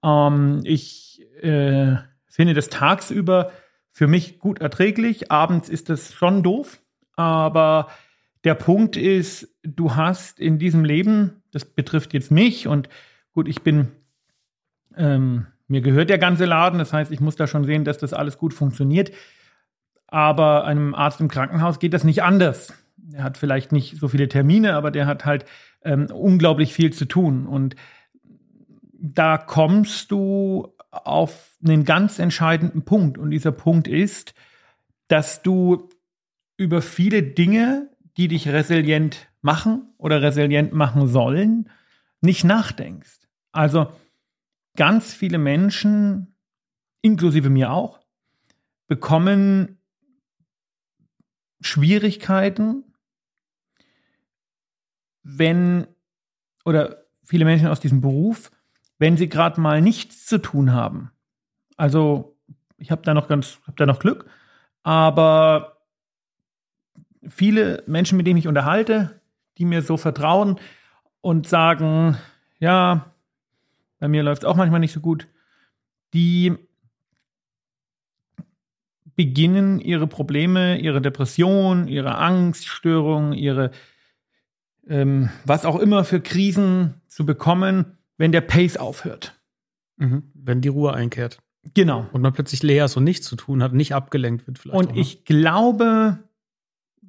ähm, 0.03 0.62
ich 0.63 1.22
äh, 1.42 1.98
finde 2.27 2.56
das 2.56 2.70
tagsüber 2.70 3.51
für 3.92 4.08
mich 4.08 4.39
gut 4.39 4.60
erträglich. 4.60 5.32
Abends 5.32 5.70
ist 5.70 5.89
das 5.89 6.12
schon 6.12 6.42
doof, 6.42 6.80
aber 7.15 7.89
der 8.43 8.55
Punkt 8.55 8.97
ist, 8.97 9.47
du 9.63 9.95
hast 9.95 10.39
in 10.39 10.59
diesem 10.59 10.83
Leben, 10.83 11.41
das 11.51 11.65
betrifft 11.65 12.13
jetzt 12.13 12.31
mich 12.31 12.67
und 12.67 12.89
gut, 13.33 13.47
ich 13.47 13.62
bin, 13.62 13.88
ähm, 14.95 15.47
mir 15.67 15.81
gehört 15.81 16.09
der 16.09 16.17
ganze 16.17 16.45
Laden, 16.45 16.79
das 16.79 16.93
heißt, 16.93 17.12
ich 17.12 17.19
muss 17.19 17.35
da 17.35 17.47
schon 17.47 17.63
sehen, 17.63 17.85
dass 17.85 17.97
das 17.97 18.13
alles 18.13 18.38
gut 18.38 18.53
funktioniert. 18.53 19.12
Aber 20.07 20.65
einem 20.65 20.93
Arzt 20.93 21.21
im 21.21 21.27
Krankenhaus 21.27 21.79
geht 21.79 21.93
das 21.93 22.03
nicht 22.03 22.21
anders. 22.21 22.73
der 22.97 23.23
hat 23.23 23.38
vielleicht 23.38 23.71
nicht 23.71 23.97
so 23.97 24.07
viele 24.07 24.27
Termine, 24.27 24.75
aber 24.75 24.91
der 24.91 25.07
hat 25.07 25.25
halt 25.25 25.45
ähm, 25.83 26.07
unglaublich 26.12 26.73
viel 26.73 26.93
zu 26.93 27.05
tun. 27.05 27.47
Und 27.47 27.75
da 28.93 29.38
kommst 29.38 30.12
du 30.12 30.73
auf 30.91 31.57
einen 31.65 31.83
ganz 31.83 32.19
entscheidenden 32.19 32.83
Punkt. 32.83 33.17
Und 33.17 33.31
dieser 33.31 33.51
Punkt 33.51 33.88
ist, 33.88 34.33
dass 35.07 35.41
du 35.41 35.89
über 36.57 36.81
viele 36.81 37.23
Dinge, 37.23 37.89
die 38.17 38.27
dich 38.27 38.48
resilient 38.48 39.27
machen 39.41 39.93
oder 39.98 40.22
resilient 40.22 40.74
machen 40.74 41.08
sollen, 41.08 41.70
nicht 42.22 42.43
nachdenkst. 42.43 43.27
Also 43.51 43.91
ganz 44.75 45.13
viele 45.13 45.38
Menschen, 45.38 46.36
inklusive 47.01 47.50
mir 47.50 47.72
auch, 47.72 48.00
bekommen 48.88 49.79
Schwierigkeiten, 51.62 52.84
wenn, 55.24 55.88
oder 56.65 57.05
viele 57.24 57.46
Menschen 57.46 57.67
aus 57.67 57.79
diesem 57.79 58.01
Beruf, 58.01 58.51
wenn 59.00 59.17
sie 59.17 59.29
gerade 59.29 59.60
mal 59.60 59.82
nichts 59.82 60.25
zu 60.25 60.41
tun 60.41 60.74
haben. 60.74 61.12
Also 61.77 62.38
ich 62.77 62.91
habe 62.91 63.01
da 63.01 63.13
noch 63.13 63.27
ganz, 63.27 63.60
habe 63.65 63.77
da 63.77 63.86
noch 63.86 64.00
Glück, 64.00 64.29
aber 64.84 65.73
viele 67.27 67.84
Menschen, 67.88 68.18
mit 68.18 68.27
denen 68.27 68.38
ich 68.38 68.48
unterhalte, 68.48 69.20
die 69.58 69.65
mir 69.65 69.82
so 69.82 69.98
vertrauen 69.98 70.60
und 71.22 71.48
sagen, 71.48 72.18
ja, 72.60 73.12
bei 74.00 74.08
mir 74.08 74.24
läuft 74.24 74.44
es 74.44 74.48
auch 74.48 74.56
manchmal 74.56 74.80
nicht 74.80 74.94
so 74.94 75.00
gut, 75.00 75.27
die 76.13 76.56
beginnen 79.15 79.80
ihre 79.80 80.08
Probleme, 80.08 80.80
ihre 80.80 81.01
Depression, 81.01 81.88
ihre 81.88 82.18
Angststörung, 82.18 83.34
ihre 83.34 83.72
ähm, 84.88 85.30
was 85.46 85.65
auch 85.65 85.80
immer 85.80 86.03
für 86.03 86.20
Krisen 86.20 86.96
zu 87.08 87.25
bekommen, 87.25 87.98
wenn 88.18 88.32
der 88.32 88.42
Pace 88.42 88.77
aufhört. 88.77 89.39
Mhm. 89.98 90.24
Wenn 90.34 90.62
die 90.62 90.70
Ruhe 90.70 90.94
einkehrt. 90.94 91.39
Genau. 91.74 92.08
Und 92.12 92.22
man 92.22 92.34
plötzlich 92.34 92.63
leer 92.63 92.86
ist 92.86 92.98
und 92.98 93.03
nichts 93.03 93.27
zu 93.27 93.36
tun 93.36 93.63
hat, 93.63 93.74
nicht 93.74 93.96
abgelenkt 93.96 94.48
wird 94.48 94.60
vielleicht. 94.60 94.77
Und 94.77 94.89
auch, 94.89 94.96
ne? 94.96 95.00
ich 95.01 95.24
glaube, 95.24 96.20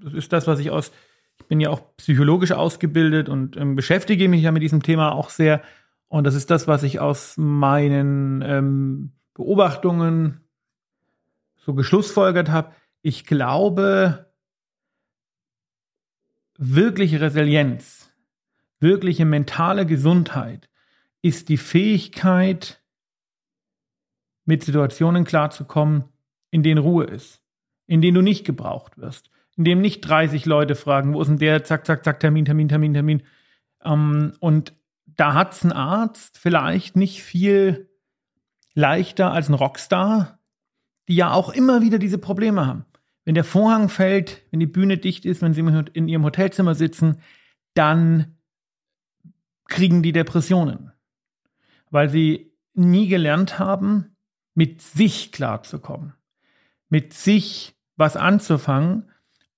das 0.03 0.15
ist 0.15 0.33
das, 0.33 0.47
was 0.47 0.59
ich 0.59 0.71
aus, 0.71 0.93
ich 1.39 1.47
bin 1.47 1.61
ja 1.61 1.71
auch 1.71 1.97
psychologisch 1.97 2.53
ausgebildet 2.53 3.29
und 3.29 3.57
ähm, 3.57 3.77
beschäftige 3.77 4.29
mich 4.29 4.43
ja 4.43 4.53
mit 4.53 4.63
diesem 4.63 4.83
Thema 4.83 5.13
auch 5.13 5.31
sehr. 5.31 5.63
Und 6.09 6.25
das 6.25 6.35
ist 6.35 6.51
das, 6.51 6.69
was 6.69 6.83
ich 6.83 7.01
aus 7.01 7.37
meinen 7.37 8.43
ähm, 8.43 9.13
Beobachtungen 9.35 10.41
so 11.57 11.75
geschlussfolgert 11.75 12.51
habe. 12.51 12.73
Ich 13.03 13.25
glaube, 13.25 14.27
wirkliche 16.57 17.21
Resilienz, 17.21 18.11
wirkliche 18.81 19.25
mentale 19.25 19.87
Gesundheit 19.87 20.69
ist 21.23 21.49
die 21.49 21.57
Fähigkeit, 21.57 22.81
mit 24.45 24.63
Situationen 24.63 25.25
klarzukommen, 25.25 26.05
in 26.51 26.63
denen 26.63 26.79
Ruhe 26.79 27.05
ist, 27.05 27.43
in 27.87 28.03
denen 28.03 28.17
du 28.17 28.23
nicht 28.23 28.45
gebraucht 28.45 28.99
wirst, 28.99 29.31
in 29.57 29.65
dem 29.65 29.81
nicht 29.81 30.01
30 30.01 30.47
Leute 30.47 30.75
fragen, 30.75 31.15
wo 31.15 31.21
ist 31.21 31.29
denn 31.29 31.39
der, 31.39 31.65
zack, 31.65 31.87
zack, 31.87 32.05
zack, 32.05 32.21
Termin, 32.21 32.45
Termin, 32.45 32.69
Termin, 32.69 32.95
Termin. 32.95 33.23
Ähm, 33.85 34.33
und 34.41 34.75
da 35.07 35.35
hat 35.35 35.53
es 35.53 35.65
ein 35.65 35.73
Arzt 35.73 36.39
vielleicht 36.39 36.97
nicht 36.97 37.23
viel 37.23 37.89
leichter 38.75 39.33
als 39.33 39.49
ein 39.49 39.55
Rockstar, 39.55 40.41
die 41.09 41.17
ja 41.17 41.33
auch 41.33 41.51
immer 41.51 41.83
wieder 41.83 41.99
diese 41.99 42.19
Probleme 42.19 42.67
haben. 42.67 42.85
Wenn 43.25 43.35
der 43.35 43.45
Vorhang 43.45 43.89
fällt, 43.89 44.43
wenn 44.51 44.61
die 44.61 44.67
Bühne 44.67 44.99
dicht 44.99 45.25
ist, 45.25 45.41
wenn 45.41 45.55
sie 45.55 45.61
in 45.93 46.09
ihrem 46.09 46.25
Hotelzimmer 46.25 46.75
sitzen, 46.75 47.21
dann 47.75 48.37
kriegen 49.67 50.03
die 50.03 50.13
Depressionen, 50.13 50.93
weil 51.91 52.09
sie 52.11 52.53
nie 52.75 53.07
gelernt 53.09 53.59
haben, 53.59 54.17
mit 54.55 54.83
sich 54.83 55.33
klarzukommen, 55.33 56.15
mit 56.89 57.13
sich 57.13 57.75
was 57.97 58.17
anzufangen 58.17 59.11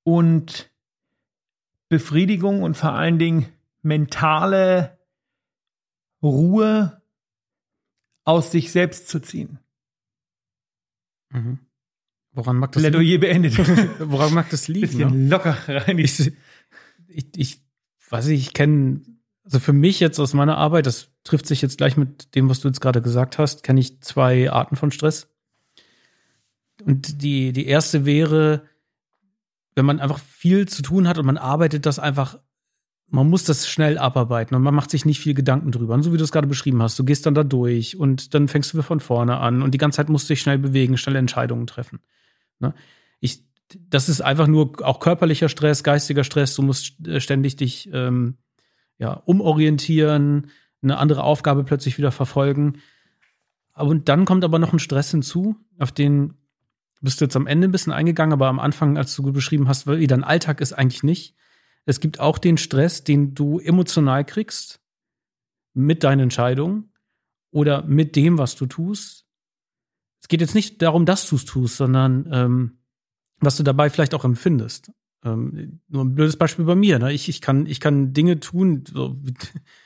und 0.07 0.71
Befriedigung 1.89 2.63
und 2.63 2.77
vor 2.77 2.93
allen 2.93 3.19
Dingen 3.19 3.47
mentale 3.83 4.99
Ruhe 6.23 7.03
aus 8.23 8.53
sich 8.53 8.71
selbst 8.71 9.09
zu 9.09 9.19
ziehen. 9.19 9.59
Mhm. 11.31 11.59
Woran 12.31 12.57
mag 12.57 12.71
das 12.71 12.83
Plädoyer 12.83 13.19
beendet. 13.19 13.59
Woran 13.99 14.33
mag 14.33 14.49
das 14.51 14.69
liegen? 14.69 14.87
Bisschen 14.87 15.25
ne? 15.25 15.29
locker 15.29 15.57
rein. 15.67 15.99
Ich, 15.99 16.33
ich, 17.09 17.27
ich 17.37 17.61
weiß 18.09 18.27
nicht, 18.27 18.43
ich 18.43 18.53
kenne, 18.53 19.01
also 19.43 19.59
für 19.59 19.73
mich 19.73 19.99
jetzt 19.99 20.21
aus 20.21 20.35
meiner 20.35 20.57
Arbeit, 20.57 20.87
das 20.87 21.11
trifft 21.25 21.47
sich 21.47 21.63
jetzt 21.63 21.79
gleich 21.79 21.97
mit 21.97 22.37
dem, 22.37 22.49
was 22.49 22.61
du 22.61 22.69
jetzt 22.69 22.81
gerade 22.81 23.03
gesagt 23.03 23.39
hast, 23.39 23.65
kenne 23.65 23.81
ich 23.81 24.01
zwei 24.03 24.53
Arten 24.53 24.77
von 24.77 24.93
Stress. 24.93 25.29
Und 26.85 27.23
die, 27.23 27.53
die 27.53 27.67
erste 27.67 28.05
wäre, 28.05 28.69
wenn 29.77 29.87
man 29.87 30.01
einfach 30.01 30.19
viel 30.19 30.67
zu 30.67 30.83
tun 30.83 31.07
hat 31.07 31.19
und 31.19 31.27
man 31.27 31.39
arbeitet 31.39 31.87
das 31.87 32.01
einfach 32.01 32.39
man 33.09 33.29
muss 33.29 33.45
das 33.45 33.69
schnell 33.69 33.99
abarbeiten 33.99 34.57
und 34.57 34.63
man 34.63 34.75
macht 34.75 34.91
sich 34.91 35.05
nicht 35.05 35.21
viel 35.21 35.35
Gedanken 35.35 35.71
drüber. 35.71 35.95
Und 35.95 36.03
so 36.03 36.13
wie 36.13 36.17
du 36.17 36.25
es 36.25 36.33
gerade 36.33 36.49
beschrieben 36.49 36.83
hast, 36.83 36.99
du 36.99 37.05
gehst 37.05 37.25
dann 37.25 37.35
da 37.35 37.45
durch 37.45 37.97
und 37.97 38.35
dann 38.35 38.49
fängst 38.49 38.75
du 38.75 38.83
von 38.83 39.01
vorne 39.01 39.37
an 39.39 39.63
und 39.63 39.73
die 39.73 39.79
ganze 39.79 39.97
Zeit 39.97 40.09
musst 40.09 40.29
du 40.29 40.33
dich 40.33 40.41
schnell 40.41 40.59
bewegen, 40.59 40.97
schnelle 40.97 41.21
Entscheidungen 41.21 41.67
treffen. 41.67 42.01
Ne? 42.59 42.75
Ich, 43.21 43.45
das 43.89 44.09
ist 44.09 44.23
einfach 44.23 44.49
nur 44.49 44.73
auch 44.85 44.99
körperlicher 44.99 45.49
Stress, 45.49 45.85
geistiger 45.85 46.25
Stress. 46.25 46.55
Du 46.57 46.63
musst 46.63 47.07
äh, 47.07 47.21
ständig 47.21 47.57
dich 47.57 47.89
ähm, 47.93 48.39
ja, 48.99 49.13
umorientieren, 49.13 50.49
eine 50.83 50.99
andere 50.99 51.23
Aufgabe 51.23 51.65
plötzlich 51.65 51.99
wieder 51.99 52.11
verfolgen. 52.11 52.79
Und 53.75 54.09
dann 54.09 54.25
kommt 54.25 54.43
aber 54.43 54.59
noch 54.59 54.73
ein 54.73 54.79
Stress 54.79 55.11
hinzu, 55.11 55.57
auf 55.79 55.93
den 55.93 56.35
bist 57.07 57.21
du 57.21 57.25
jetzt 57.25 57.37
am 57.37 57.47
Ende 57.47 57.69
ein 57.69 57.73
bisschen 57.73 57.95
eingegangen, 57.95 58.35
aber 58.35 58.49
am 58.49 58.61
Anfang, 58.61 58.99
als 58.99 59.17
du 59.17 59.23
beschrieben 59.33 59.69
hast, 59.69 59.87
wie 59.87 60.07
dein 60.07 60.25
Alltag 60.25 60.61
ist 60.61 60.75
eigentlich 60.75 61.03
nicht 61.03 61.37
es 61.87 62.01
gibt 62.01 62.21
auch 62.21 62.37
den 62.39 62.59
Stress, 62.59 63.05
den 63.05 63.35
du 63.35 63.61
emotional 63.61 64.25
kriegst 64.25 64.81
mit 65.73 66.03
deinen 66.03 66.21
Entscheidungen 66.21 66.93
oder 67.53 67.83
mit 67.83 68.17
dem, 68.17 68.39
was 68.39 68.57
du 68.57 68.67
tust. 68.67 69.25
Es 70.21 70.29
geht 70.29 70.41
jetzt 70.41 70.57
nicht 70.57 70.83
darum, 70.83 71.07
dass 71.07 71.29
du 71.29 71.37
es 71.37 71.45
tust, 71.45 71.77
sondern 71.77 72.29
ähm, 72.33 72.79
was 73.39 73.57
du 73.57 73.63
dabei 73.63 73.89
vielleicht 73.89 74.15
auch 74.15 74.25
empfindest. 74.25 74.91
Ähm, 75.25 75.81
nur 75.87 76.05
ein 76.05 76.15
blödes 76.15 76.37
Beispiel 76.37 76.65
bei 76.65 76.75
mir. 76.75 76.99
Ne? 76.99 77.13
Ich, 77.13 77.29
ich, 77.29 77.41
kann, 77.41 77.67
ich 77.67 77.79
kann 77.79 78.13
Dinge 78.13 78.41
tun, 78.41 78.83
so, 78.87 79.17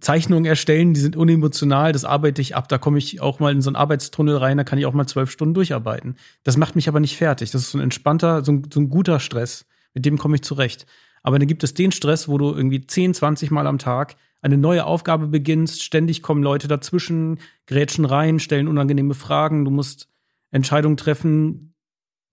Zeichnungen 0.00 0.44
erstellen, 0.44 0.94
die 0.94 1.00
sind 1.00 1.16
unemotional, 1.16 1.92
das 1.92 2.04
arbeite 2.04 2.40
ich 2.40 2.54
ab. 2.54 2.68
Da 2.68 2.78
komme 2.78 2.98
ich 2.98 3.20
auch 3.20 3.40
mal 3.40 3.52
in 3.52 3.62
so 3.62 3.70
einen 3.70 3.76
Arbeitstunnel 3.76 4.36
rein, 4.36 4.56
da 4.56 4.64
kann 4.64 4.78
ich 4.78 4.86
auch 4.86 4.92
mal 4.92 5.06
zwölf 5.06 5.30
Stunden 5.30 5.54
durcharbeiten. 5.54 6.16
Das 6.44 6.56
macht 6.56 6.76
mich 6.76 6.88
aber 6.88 7.00
nicht 7.00 7.16
fertig. 7.16 7.50
Das 7.50 7.62
ist 7.62 7.70
so 7.70 7.78
ein 7.78 7.82
entspannter, 7.82 8.44
so 8.44 8.52
ein, 8.52 8.66
so 8.72 8.80
ein 8.80 8.88
guter 8.88 9.20
Stress. 9.20 9.66
Mit 9.94 10.04
dem 10.06 10.18
komme 10.18 10.36
ich 10.36 10.42
zurecht. 10.42 10.86
Aber 11.22 11.38
dann 11.38 11.48
gibt 11.48 11.64
es 11.64 11.74
den 11.74 11.92
Stress, 11.92 12.28
wo 12.28 12.38
du 12.38 12.52
irgendwie 12.52 12.86
10, 12.86 13.14
20 13.14 13.50
Mal 13.50 13.66
am 13.66 13.78
Tag 13.78 14.16
eine 14.40 14.58
neue 14.58 14.84
Aufgabe 14.84 15.28
beginnst, 15.28 15.82
ständig 15.82 16.20
kommen 16.20 16.42
Leute 16.42 16.66
dazwischen, 16.66 17.38
grätschen 17.66 18.04
rein, 18.04 18.40
stellen 18.40 18.66
unangenehme 18.66 19.14
Fragen, 19.14 19.64
du 19.64 19.70
musst 19.70 20.08
Entscheidungen 20.50 20.96
treffen, 20.96 21.74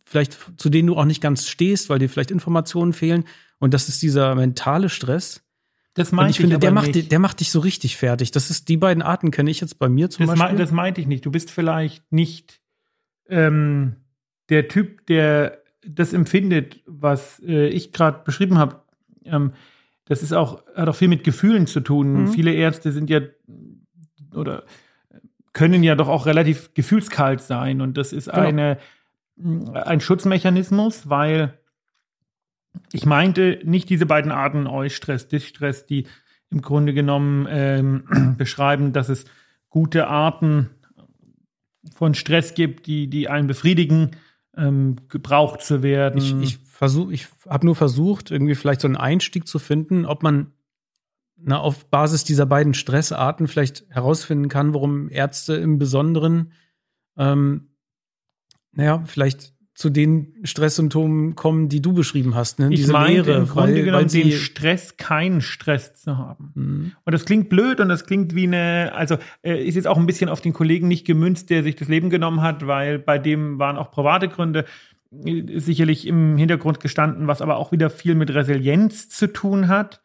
vielleicht 0.05 0.37
zu 0.57 0.69
denen 0.69 0.87
du 0.87 0.97
auch 0.97 1.05
nicht 1.05 1.21
ganz 1.21 1.47
stehst, 1.47 1.89
weil 1.89 1.99
dir 1.99 2.09
vielleicht 2.09 2.31
Informationen 2.31 2.93
fehlen. 2.93 3.25
Und 3.59 3.75
das 3.75 3.89
ist 3.89 4.01
dieser 4.01 4.33
mentale 4.33 4.89
Stress. 4.89 5.43
Das 5.99 6.13
meinte 6.13 6.31
ich, 6.31 6.37
ich 6.37 6.41
finde, 6.41 6.59
der 6.59 6.71
macht, 6.71 7.11
der 7.11 7.19
macht 7.19 7.41
dich 7.41 7.51
so 7.51 7.59
richtig 7.59 7.97
fertig. 7.97 8.31
Das 8.31 8.49
ist 8.49 8.69
die 8.69 8.77
beiden 8.77 9.03
Arten 9.03 9.31
kenne 9.31 9.51
ich 9.51 9.59
jetzt 9.59 9.79
bei 9.79 9.89
mir 9.89 10.09
zum 10.09 10.25
das 10.25 10.39
Beispiel. 10.39 10.53
Me 10.53 10.59
das 10.63 10.71
meinte 10.71 11.01
ich 11.01 11.07
nicht. 11.07 11.25
Du 11.25 11.31
bist 11.31 11.51
vielleicht 11.51 12.09
nicht 12.09 12.61
ähm, 13.27 13.97
der 14.47 14.69
Typ, 14.69 15.05
der 15.07 15.61
das 15.85 16.13
empfindet, 16.13 16.81
was 16.85 17.41
äh, 17.45 17.67
ich 17.67 17.91
gerade 17.91 18.21
beschrieben 18.23 18.57
habe, 18.57 18.81
ähm, 19.25 19.51
das 20.05 20.23
ist 20.23 20.31
auch, 20.31 20.63
hat 20.73 20.87
auch 20.87 20.95
viel 20.95 21.09
mit 21.09 21.25
Gefühlen 21.25 21.67
zu 21.67 21.81
tun. 21.81 22.13
Mhm. 22.13 22.27
Viele 22.29 22.53
Ärzte 22.53 22.93
sind 22.93 23.09
ja 23.09 23.19
oder 24.33 24.63
können 25.51 25.83
ja 25.83 25.95
doch 25.95 26.07
auch 26.07 26.25
relativ 26.27 26.73
gefühlskalt 26.75 27.41
sein. 27.41 27.81
Und 27.81 27.97
das 27.97 28.13
ist 28.13 28.31
genau. 28.31 28.47
eine, 28.47 28.77
ein 29.73 29.99
Schutzmechanismus, 29.99 31.09
weil 31.09 31.59
ich 32.91 33.05
meinte 33.05 33.59
nicht 33.63 33.89
diese 33.89 34.05
beiden 34.05 34.31
Arten 34.31 34.67
Eustress, 34.67 35.27
Distress, 35.27 35.85
die 35.85 36.07
im 36.49 36.61
Grunde 36.61 36.93
genommen 36.93 37.47
ähm, 37.49 38.35
beschreiben, 38.38 38.93
dass 38.93 39.09
es 39.09 39.25
gute 39.69 40.07
Arten 40.07 40.69
von 41.95 42.13
Stress 42.13 42.53
gibt, 42.53 42.88
die, 42.88 43.09
die 43.09 43.29
einen 43.29 43.47
befriedigen 43.47 44.11
ähm, 44.55 44.95
gebraucht 45.07 45.61
zu 45.61 45.83
werden. 45.83 46.17
Ich, 46.17 46.33
ich 46.41 46.57
versuche, 46.57 47.13
ich 47.13 47.27
habe 47.47 47.65
nur 47.65 47.75
versucht, 47.75 48.31
irgendwie 48.31 48.55
vielleicht 48.55 48.81
so 48.81 48.88
einen 48.88 48.97
Einstieg 48.97 49.47
zu 49.47 49.59
finden, 49.59 50.05
ob 50.05 50.23
man 50.23 50.53
na, 51.38 51.59
auf 51.59 51.89
Basis 51.89 52.23
dieser 52.23 52.45
beiden 52.45 52.73
Stressarten 52.73 53.47
vielleicht 53.47 53.85
herausfinden 53.89 54.49
kann, 54.49 54.73
warum 54.73 55.09
Ärzte 55.09 55.55
im 55.55 55.77
Besonderen, 55.77 56.51
ähm, 57.17 57.69
naja, 58.71 59.03
vielleicht 59.05 59.53
zu 59.79 59.89
den 59.89 60.36
Stresssymptomen 60.43 61.36
kommen, 61.36 61.69
die 61.69 61.81
du 61.81 61.93
beschrieben 61.93 62.36
hast. 62.36 62.59
Ne? 62.59 62.67
Ich 62.69 62.81
Diese 62.81 62.91
meine 62.91 63.21
Leere, 63.21 63.38
im 63.38 63.48
Grunde 63.48 63.75
weil, 63.75 63.83
genommen 63.86 64.12
weil 64.13 64.24
den 64.24 64.33
Stress, 64.33 64.98
keinen 64.98 65.39
Stress 65.39 65.95
zu 65.95 66.17
haben. 66.17 66.51
Mhm. 66.53 66.91
Und 67.05 67.13
das 67.13 67.24
klingt 67.24 67.48
blöd 67.48 67.79
und 67.79 67.88
das 67.88 68.05
klingt 68.05 68.36
wie 68.36 68.43
eine, 68.43 68.91
also 68.93 69.15
äh, 69.41 69.65
ist 69.65 69.75
jetzt 69.75 69.88
auch 69.88 69.95
ein 69.95 70.05
bisschen 70.05 70.27
auf 70.27 70.41
den 70.41 70.51
Kollegen 70.51 70.89
nicht 70.89 71.07
gemünzt, 71.07 71.50
der 71.50 71.63
sich 71.63 71.77
das 71.77 71.88
Leben 71.88 72.09
genommen 72.09 72.41
hat, 72.41 72.67
weil 72.67 73.00
bei 73.00 73.17
dem 73.17 73.57
waren 73.57 73.77
auch 73.77 73.89
private 73.89 74.27
Gründe 74.27 74.65
äh, 75.24 75.57
sicherlich 75.62 76.05
im 76.07 76.36
Hintergrund 76.36 76.81
gestanden, 76.81 77.27
was 77.27 77.41
aber 77.41 77.55
auch 77.55 77.71
wieder 77.71 77.89
viel 77.89 78.15
mit 78.15 78.33
Resilienz 78.33 79.07
zu 79.07 79.31
tun 79.31 79.69
hat. 79.69 80.01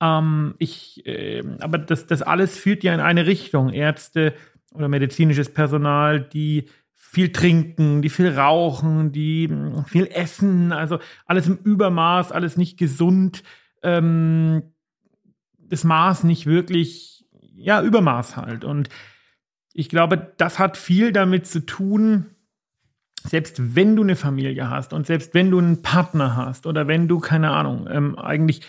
Ähm, 0.00 0.56
ich, 0.58 1.06
äh, 1.06 1.44
aber 1.60 1.78
das, 1.78 2.08
das 2.08 2.22
alles 2.22 2.58
führt 2.58 2.82
ja 2.82 2.92
in 2.92 2.98
eine 2.98 3.24
Richtung. 3.26 3.68
Ärzte 3.68 4.34
oder 4.74 4.88
medizinisches 4.88 5.48
Personal, 5.48 6.20
die 6.20 6.64
viel 7.12 7.30
trinken, 7.30 8.00
die 8.00 8.08
viel 8.08 8.30
rauchen, 8.30 9.12
die 9.12 9.46
mh, 9.46 9.84
viel 9.84 10.06
essen, 10.06 10.72
also 10.72 10.98
alles 11.26 11.46
im 11.46 11.58
Übermaß, 11.62 12.32
alles 12.32 12.56
nicht 12.56 12.78
gesund, 12.78 13.42
ähm, 13.82 14.62
das 15.58 15.84
Maß 15.84 16.24
nicht 16.24 16.46
wirklich, 16.46 17.26
ja, 17.54 17.82
Übermaß 17.82 18.38
halt. 18.38 18.64
Und 18.64 18.88
ich 19.74 19.90
glaube, 19.90 20.32
das 20.38 20.58
hat 20.58 20.78
viel 20.78 21.12
damit 21.12 21.46
zu 21.46 21.66
tun, 21.66 22.30
selbst 23.24 23.76
wenn 23.76 23.94
du 23.94 24.02
eine 24.02 24.16
Familie 24.16 24.70
hast 24.70 24.94
und 24.94 25.06
selbst 25.06 25.34
wenn 25.34 25.50
du 25.50 25.58
einen 25.58 25.82
Partner 25.82 26.34
hast 26.34 26.66
oder 26.66 26.88
wenn 26.88 27.08
du, 27.08 27.18
keine 27.18 27.50
Ahnung, 27.50 27.88
ähm, 27.90 28.18
eigentlich 28.18 28.62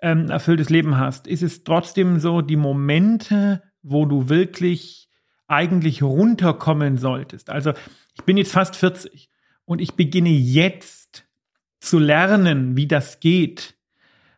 ähm, 0.00 0.30
erfülltes 0.30 0.70
Leben 0.70 0.96
hast, 0.96 1.26
ist 1.26 1.42
es 1.42 1.64
trotzdem 1.64 2.18
so, 2.18 2.40
die 2.40 2.56
Momente, 2.56 3.62
wo 3.82 4.06
du 4.06 4.30
wirklich 4.30 5.09
eigentlich 5.50 6.02
runterkommen 6.02 6.96
solltest. 6.96 7.50
Also 7.50 7.72
ich 8.14 8.22
bin 8.24 8.36
jetzt 8.36 8.52
fast 8.52 8.76
40 8.76 9.28
und 9.64 9.80
ich 9.80 9.94
beginne 9.94 10.30
jetzt 10.30 11.26
zu 11.80 11.98
lernen, 11.98 12.76
wie 12.76 12.86
das 12.86 13.20
geht, 13.20 13.76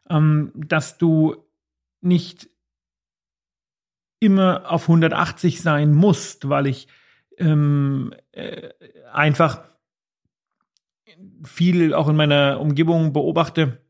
ähm, 0.09 0.53
dass 0.55 0.99
du 0.99 1.37
nicht 2.01 2.49
immer 4.21 4.71
auf 4.71 4.83
180 4.85 5.61
sein 5.61 5.93
musst, 5.93 6.49
weil 6.49 6.67
ich 6.67 6.89
ähm, 7.39 8.15
äh, 8.31 8.71
einfach 9.13 9.65
viel 11.45 11.93
auch 11.93 12.09
in 12.09 12.17
meiner 12.17 12.61
Umgebung 12.61 13.13
beobachte, 13.13 13.83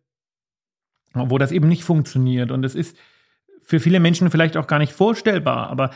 wo 1.13 1.39
das 1.39 1.53
eben 1.53 1.69
nicht 1.69 1.85
funktioniert. 1.85 2.51
Und 2.51 2.65
es 2.65 2.75
ist 2.75 2.97
für 3.61 3.79
viele 3.79 4.01
Menschen 4.01 4.31
vielleicht 4.31 4.57
auch 4.57 4.67
gar 4.67 4.79
nicht 4.79 4.93
vorstellbar, 4.93 5.69
aber 5.69 5.91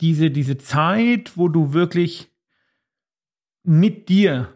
diese, 0.00 0.30
diese 0.30 0.58
Zeit, 0.58 1.36
wo 1.36 1.48
du 1.48 1.72
wirklich 1.72 2.28
mit 3.62 4.08
dir 4.08 4.52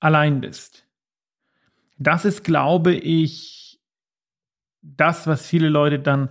allein 0.00 0.40
bist, 0.40 0.86
das 1.98 2.24
ist, 2.24 2.44
glaube 2.44 2.94
ich, 2.94 3.80
das, 4.82 5.26
was 5.26 5.46
viele 5.46 5.68
Leute 5.68 5.98
dann 5.98 6.30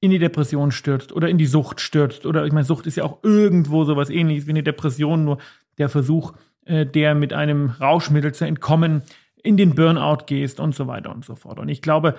in 0.00 0.10
die 0.10 0.18
Depression 0.18 0.72
stürzt 0.72 1.12
oder 1.12 1.28
in 1.28 1.38
die 1.38 1.46
Sucht 1.46 1.80
stürzt. 1.80 2.26
Oder 2.26 2.44
ich 2.44 2.52
meine, 2.52 2.64
Sucht 2.64 2.86
ist 2.86 2.96
ja 2.96 3.04
auch 3.04 3.22
irgendwo 3.22 3.84
sowas 3.84 4.10
ähnliches 4.10 4.46
wie 4.46 4.50
eine 4.50 4.62
Depression, 4.62 5.24
nur 5.24 5.38
der 5.78 5.88
Versuch, 5.88 6.34
äh, 6.64 6.86
der 6.86 7.14
mit 7.14 7.32
einem 7.32 7.70
Rauschmittel 7.70 8.34
zu 8.34 8.44
entkommen, 8.44 9.02
in 9.42 9.56
den 9.56 9.74
Burnout 9.74 10.24
gehst 10.26 10.60
und 10.60 10.74
so 10.74 10.86
weiter 10.86 11.14
und 11.14 11.24
so 11.24 11.34
fort. 11.34 11.58
Und 11.58 11.68
ich 11.68 11.82
glaube, 11.82 12.16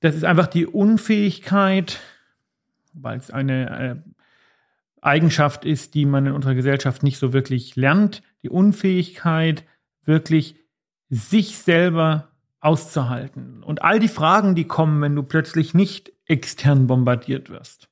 das 0.00 0.14
ist 0.14 0.24
einfach 0.24 0.46
die 0.46 0.66
Unfähigkeit, 0.66 2.00
weil 2.92 3.18
es 3.18 3.30
eine 3.30 3.80
äh, 3.80 3.96
Eigenschaft 5.00 5.64
ist, 5.64 5.94
die 5.94 6.06
man 6.06 6.26
in 6.26 6.32
unserer 6.32 6.54
Gesellschaft 6.54 7.02
nicht 7.02 7.18
so 7.18 7.32
wirklich 7.32 7.76
lernt, 7.76 8.22
die 8.42 8.48
Unfähigkeit, 8.48 9.64
wirklich 10.04 10.56
sich 11.08 11.58
selber 11.58 12.28
auszuhalten. 12.60 13.62
Und 13.62 13.82
all 13.82 13.98
die 13.98 14.08
Fragen, 14.08 14.54
die 14.54 14.64
kommen, 14.64 15.02
wenn 15.02 15.16
du 15.16 15.22
plötzlich 15.22 15.74
nicht 15.74 16.12
extern 16.26 16.86
bombardiert 16.86 17.50
wirst. 17.50 17.88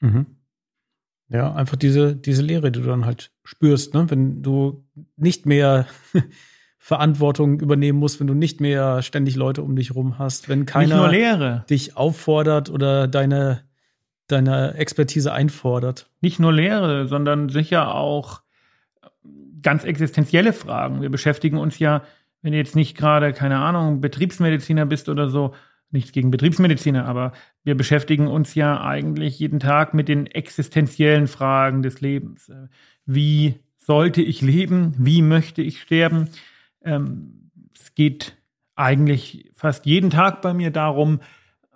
Mhm. 0.00 0.26
Ja, 1.28 1.54
einfach 1.54 1.76
diese, 1.76 2.14
diese 2.14 2.42
Leere, 2.42 2.70
die 2.70 2.80
du 2.80 2.86
dann 2.86 3.06
halt 3.06 3.32
spürst, 3.44 3.94
ne? 3.94 4.10
wenn 4.10 4.42
du 4.42 4.84
nicht 5.16 5.46
mehr 5.46 5.86
Verantwortung 6.78 7.60
übernehmen 7.60 7.98
musst, 7.98 8.20
wenn 8.20 8.26
du 8.26 8.34
nicht 8.34 8.60
mehr 8.60 9.00
ständig 9.02 9.36
Leute 9.36 9.62
um 9.62 9.74
dich 9.76 9.94
rum 9.94 10.18
hast, 10.18 10.48
wenn 10.48 10.66
keiner 10.66 11.08
Lehre. 11.10 11.64
dich 11.70 11.96
auffordert 11.96 12.68
oder 12.68 13.08
deine, 13.08 13.62
deine 14.32 14.74
Expertise 14.74 15.32
einfordert. 15.32 16.08
Nicht 16.20 16.40
nur 16.40 16.52
Lehre, 16.52 17.06
sondern 17.06 17.48
sicher 17.48 17.94
auch 17.94 18.42
ganz 19.62 19.84
existenzielle 19.84 20.52
Fragen. 20.52 21.02
Wir 21.02 21.10
beschäftigen 21.10 21.58
uns 21.58 21.78
ja, 21.78 22.02
wenn 22.42 22.52
du 22.52 22.58
jetzt 22.58 22.74
nicht 22.74 22.96
gerade, 22.96 23.32
keine 23.32 23.58
Ahnung, 23.58 24.00
Betriebsmediziner 24.00 24.86
bist 24.86 25.08
oder 25.08 25.28
so, 25.28 25.54
nichts 25.90 26.12
gegen 26.12 26.30
Betriebsmediziner, 26.30 27.04
aber 27.04 27.32
wir 27.64 27.76
beschäftigen 27.76 28.26
uns 28.26 28.54
ja 28.54 28.80
eigentlich 28.80 29.38
jeden 29.38 29.60
Tag 29.60 29.94
mit 29.94 30.08
den 30.08 30.26
existenziellen 30.26 31.28
Fragen 31.28 31.82
des 31.82 32.00
Lebens. 32.00 32.50
Wie 33.04 33.60
sollte 33.78 34.22
ich 34.22 34.40
leben? 34.40 34.94
Wie 34.96 35.22
möchte 35.22 35.60
ich 35.62 35.80
sterben? 35.80 36.28
Ähm, 36.82 37.50
es 37.74 37.94
geht 37.94 38.36
eigentlich 38.74 39.50
fast 39.54 39.86
jeden 39.86 40.10
Tag 40.10 40.40
bei 40.40 40.54
mir 40.54 40.70
darum, 40.70 41.14
ähm, 41.14 41.20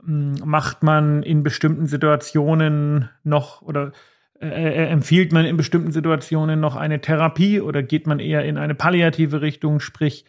macht 0.06 0.82
man 0.82 1.22
in 1.22 1.42
bestimmten 1.42 1.86
Situationen 1.86 3.08
noch 3.24 3.62
oder 3.62 3.92
äh, 4.40 4.48
äh, 4.48 4.86
empfiehlt 4.88 5.32
man 5.32 5.44
in 5.44 5.56
bestimmten 5.56 5.92
Situationen 5.92 6.60
noch 6.60 6.76
eine 6.76 7.00
Therapie 7.00 7.60
oder 7.60 7.82
geht 7.82 8.06
man 8.06 8.20
eher 8.20 8.44
in 8.44 8.58
eine 8.58 8.74
palliative 8.74 9.40
Richtung, 9.40 9.80
sprich 9.80 10.24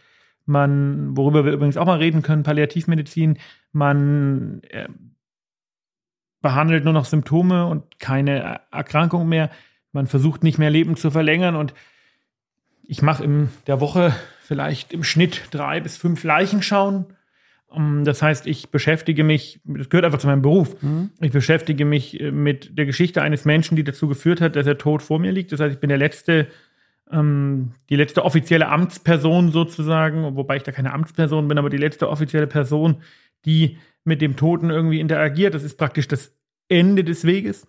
man, 0.46 1.16
worüber 1.16 1.46
wir 1.46 1.52
übrigens 1.52 1.78
auch 1.78 1.86
mal 1.86 1.98
reden 1.98 2.22
können, 2.22 2.44
Palliativmedizin, 2.44 3.38
man 3.74 4.62
äh, 4.70 4.88
behandelt 6.42 6.86
nur 6.86 6.94
noch 6.94 7.06
Symptome 7.06 7.66
und 7.66 8.00
keine 8.00 8.62
Erkrankung 8.72 9.28
mehr. 9.28 9.50
Man 9.92 10.08
versucht 10.08 10.44
nicht 10.44 10.58
mehr 10.58 10.70
Leben 10.70 10.96
zu 10.96 11.12
verlängern 11.12 11.56
und 11.56 11.74
ich 12.84 13.02
mache 13.02 13.26
in 13.26 13.50
der 13.68 13.82
Woche 13.82 14.16
vielleicht 14.42 14.94
im 14.94 15.04
Schnitt 15.04 15.50
drei 15.52 15.82
bis 15.82 15.98
fünf 15.98 16.24
Leichenschauen. 16.24 16.96
Um, 16.96 17.16
Das 17.69 18.21
heißt, 18.21 18.47
ich 18.47 18.69
beschäftige 18.69 19.23
mich, 19.23 19.60
das 19.65 19.89
gehört 19.89 20.06
einfach 20.06 20.19
zu 20.19 20.27
meinem 20.27 20.41
Beruf, 20.41 20.82
Mhm. 20.82 21.12
ich 21.19 21.32
beschäftige 21.32 21.84
mich 21.86 22.19
äh, 22.19 22.32
mit 22.32 22.77
der 22.77 22.86
Geschichte 22.86 23.21
eines 23.21 23.43
Menschen, 23.45 23.75
die 23.75 23.84
dazu 23.84 24.08
geführt 24.08 24.39
hat, 24.41 24.56
dass 24.56 24.65
er 24.65 24.77
tot 24.77 25.01
vor 25.01 25.19
mir 25.19 25.32
liegt. 25.32 25.51
Das 25.51 25.60
heißt, 25.60 25.73
ich 25.75 25.80
bin 25.80 25.89
der 25.89 25.97
letzte, 25.97 26.47
ähm, 27.12 27.73
die 27.89 27.97
letzte 27.97 28.23
offizielle 28.23 28.69
Amtsperson 28.69 29.51
sozusagen, 29.51 30.36
wobei 30.36 30.56
ich 30.58 30.63
da 30.63 30.71
keine 30.71 30.93
Amtsperson 30.93 31.47
bin, 31.47 31.58
aber 31.58 31.69
die 31.69 31.77
letzte 31.77 32.10
offizielle 32.10 32.47
Person, 32.47 33.01
die 33.45 33.77
mit 34.06 34.21
dem 34.21 34.38
Toten 34.38 34.69
irgendwie 34.69 35.01
interagiert. 35.01 35.53
Das 35.53 35.63
ist 35.63 35.77
praktisch 35.77 36.08
das 36.08 36.34
Ende 36.69 37.03
des 37.03 37.25
Weges. 37.25 37.67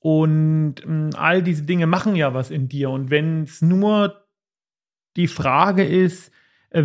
Und 0.00 0.76
ähm, 0.86 1.10
all 1.16 1.42
diese 1.42 1.64
Dinge 1.64 1.86
machen 1.86 2.16
ja 2.16 2.32
was 2.32 2.50
in 2.50 2.68
dir. 2.68 2.88
Und 2.90 3.10
wenn 3.10 3.42
es 3.42 3.60
nur 3.60 4.24
die 5.16 5.28
Frage 5.28 5.84
ist, 5.84 6.32
äh, 6.70 6.84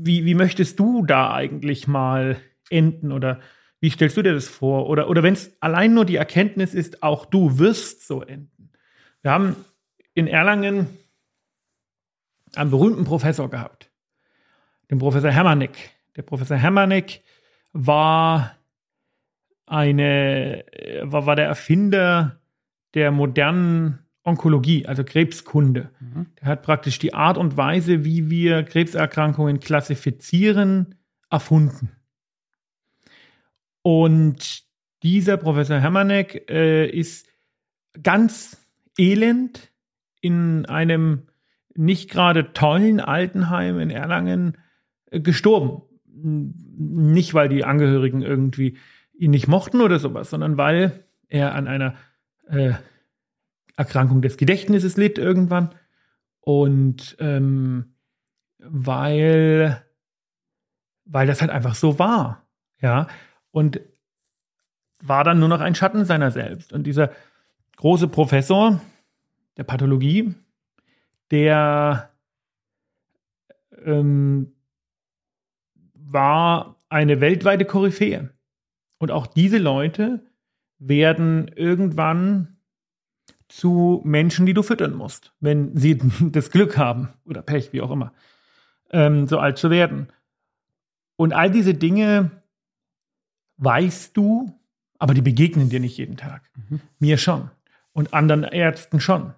wie, 0.00 0.24
wie 0.24 0.34
möchtest 0.34 0.78
du 0.78 1.04
da 1.04 1.32
eigentlich 1.32 1.88
mal 1.88 2.36
enden 2.70 3.10
oder 3.12 3.40
wie 3.80 3.90
stellst 3.90 4.16
du 4.16 4.22
dir 4.22 4.34
das 4.34 4.48
vor? 4.48 4.88
Oder, 4.88 5.08
oder 5.08 5.22
wenn 5.22 5.34
es 5.34 5.56
allein 5.60 5.94
nur 5.94 6.04
die 6.04 6.16
Erkenntnis 6.16 6.74
ist, 6.74 7.02
auch 7.02 7.26
du 7.26 7.58
wirst 7.58 8.06
so 8.06 8.22
enden. 8.22 8.70
Wir 9.22 9.32
haben 9.32 9.56
in 10.14 10.26
Erlangen 10.26 10.88
einen 12.54 12.70
berühmten 12.70 13.04
Professor 13.04 13.50
gehabt, 13.50 13.90
den 14.90 14.98
Professor 14.98 15.30
Hermannek. 15.30 15.90
Der 16.16 16.22
Professor 16.22 16.56
Hermannek 16.56 17.22
war 17.72 18.56
eine, 19.66 20.64
war, 21.02 21.26
war 21.26 21.36
der 21.36 21.46
Erfinder 21.46 22.40
der 22.94 23.10
modernen 23.10 24.07
Onkologie, 24.28 24.86
also 24.86 25.04
Krebskunde. 25.04 25.90
Mhm. 26.00 26.26
Der 26.40 26.48
hat 26.48 26.62
praktisch 26.62 26.98
die 26.98 27.14
Art 27.14 27.38
und 27.38 27.56
Weise, 27.56 28.04
wie 28.04 28.30
wir 28.30 28.62
Krebserkrankungen 28.62 29.60
klassifizieren, 29.60 30.94
erfunden. 31.30 31.90
Und 33.82 34.64
dieser 35.02 35.36
Professor 35.36 35.78
Hermannek 35.78 36.50
äh, 36.50 36.88
ist 36.88 37.26
ganz 38.02 38.64
elend 38.98 39.72
in 40.20 40.66
einem 40.66 41.22
nicht 41.74 42.10
gerade 42.10 42.52
tollen 42.52 43.00
Altenheim 43.00 43.78
in 43.78 43.90
Erlangen 43.90 44.58
äh, 45.10 45.20
gestorben. 45.20 45.82
Nicht, 46.04 47.34
weil 47.34 47.48
die 47.48 47.64
Angehörigen 47.64 48.22
irgendwie 48.22 48.76
ihn 49.16 49.30
nicht 49.30 49.48
mochten 49.48 49.80
oder 49.80 49.98
sowas, 49.98 50.30
sondern 50.30 50.56
weil 50.56 51.04
er 51.28 51.54
an 51.54 51.68
einer 51.68 51.94
äh, 52.48 52.72
Erkrankung 53.78 54.22
des 54.22 54.36
Gedächtnisses 54.36 54.96
litt 54.96 55.18
irgendwann 55.18 55.70
und 56.40 57.16
ähm, 57.20 57.94
weil, 58.58 59.84
weil 61.04 61.26
das 61.28 61.40
halt 61.40 61.52
einfach 61.52 61.76
so 61.76 61.98
war, 61.98 62.44
ja, 62.80 63.06
und 63.52 63.80
war 65.00 65.22
dann 65.22 65.38
nur 65.38 65.48
noch 65.48 65.60
ein 65.60 65.76
Schatten 65.76 66.04
seiner 66.04 66.32
selbst. 66.32 66.72
Und 66.72 66.88
dieser 66.88 67.12
große 67.76 68.08
Professor, 68.08 68.80
der 69.56 69.62
Pathologie, 69.62 70.34
der 71.30 72.10
ähm, 73.84 74.56
war 75.94 76.74
eine 76.88 77.20
weltweite 77.20 77.64
Koryphäe. 77.64 78.30
Und 78.98 79.12
auch 79.12 79.28
diese 79.28 79.58
Leute 79.58 80.26
werden 80.80 81.46
irgendwann 81.54 82.57
zu 83.48 84.02
Menschen, 84.04 84.46
die 84.46 84.54
du 84.54 84.62
füttern 84.62 84.94
musst, 84.94 85.32
wenn 85.40 85.76
sie 85.76 85.98
das 86.20 86.50
Glück 86.50 86.76
haben 86.76 87.08
oder 87.24 87.42
Pech, 87.42 87.72
wie 87.72 87.80
auch 87.80 87.90
immer, 87.90 88.12
ähm, 88.90 89.26
so 89.26 89.38
alt 89.38 89.58
zu 89.58 89.70
werden. 89.70 90.08
Und 91.16 91.32
all 91.32 91.50
diese 91.50 91.74
Dinge 91.74 92.30
weißt 93.56 94.16
du, 94.16 94.54
aber 94.98 95.14
die 95.14 95.22
begegnen 95.22 95.68
dir 95.68 95.80
nicht 95.80 95.96
jeden 95.96 96.16
Tag. 96.16 96.42
Mhm. 96.54 96.80
Mir 96.98 97.18
schon. 97.18 97.50
Und 97.92 98.14
anderen 98.14 98.44
Ärzten 98.44 99.00
schon. 99.00 99.34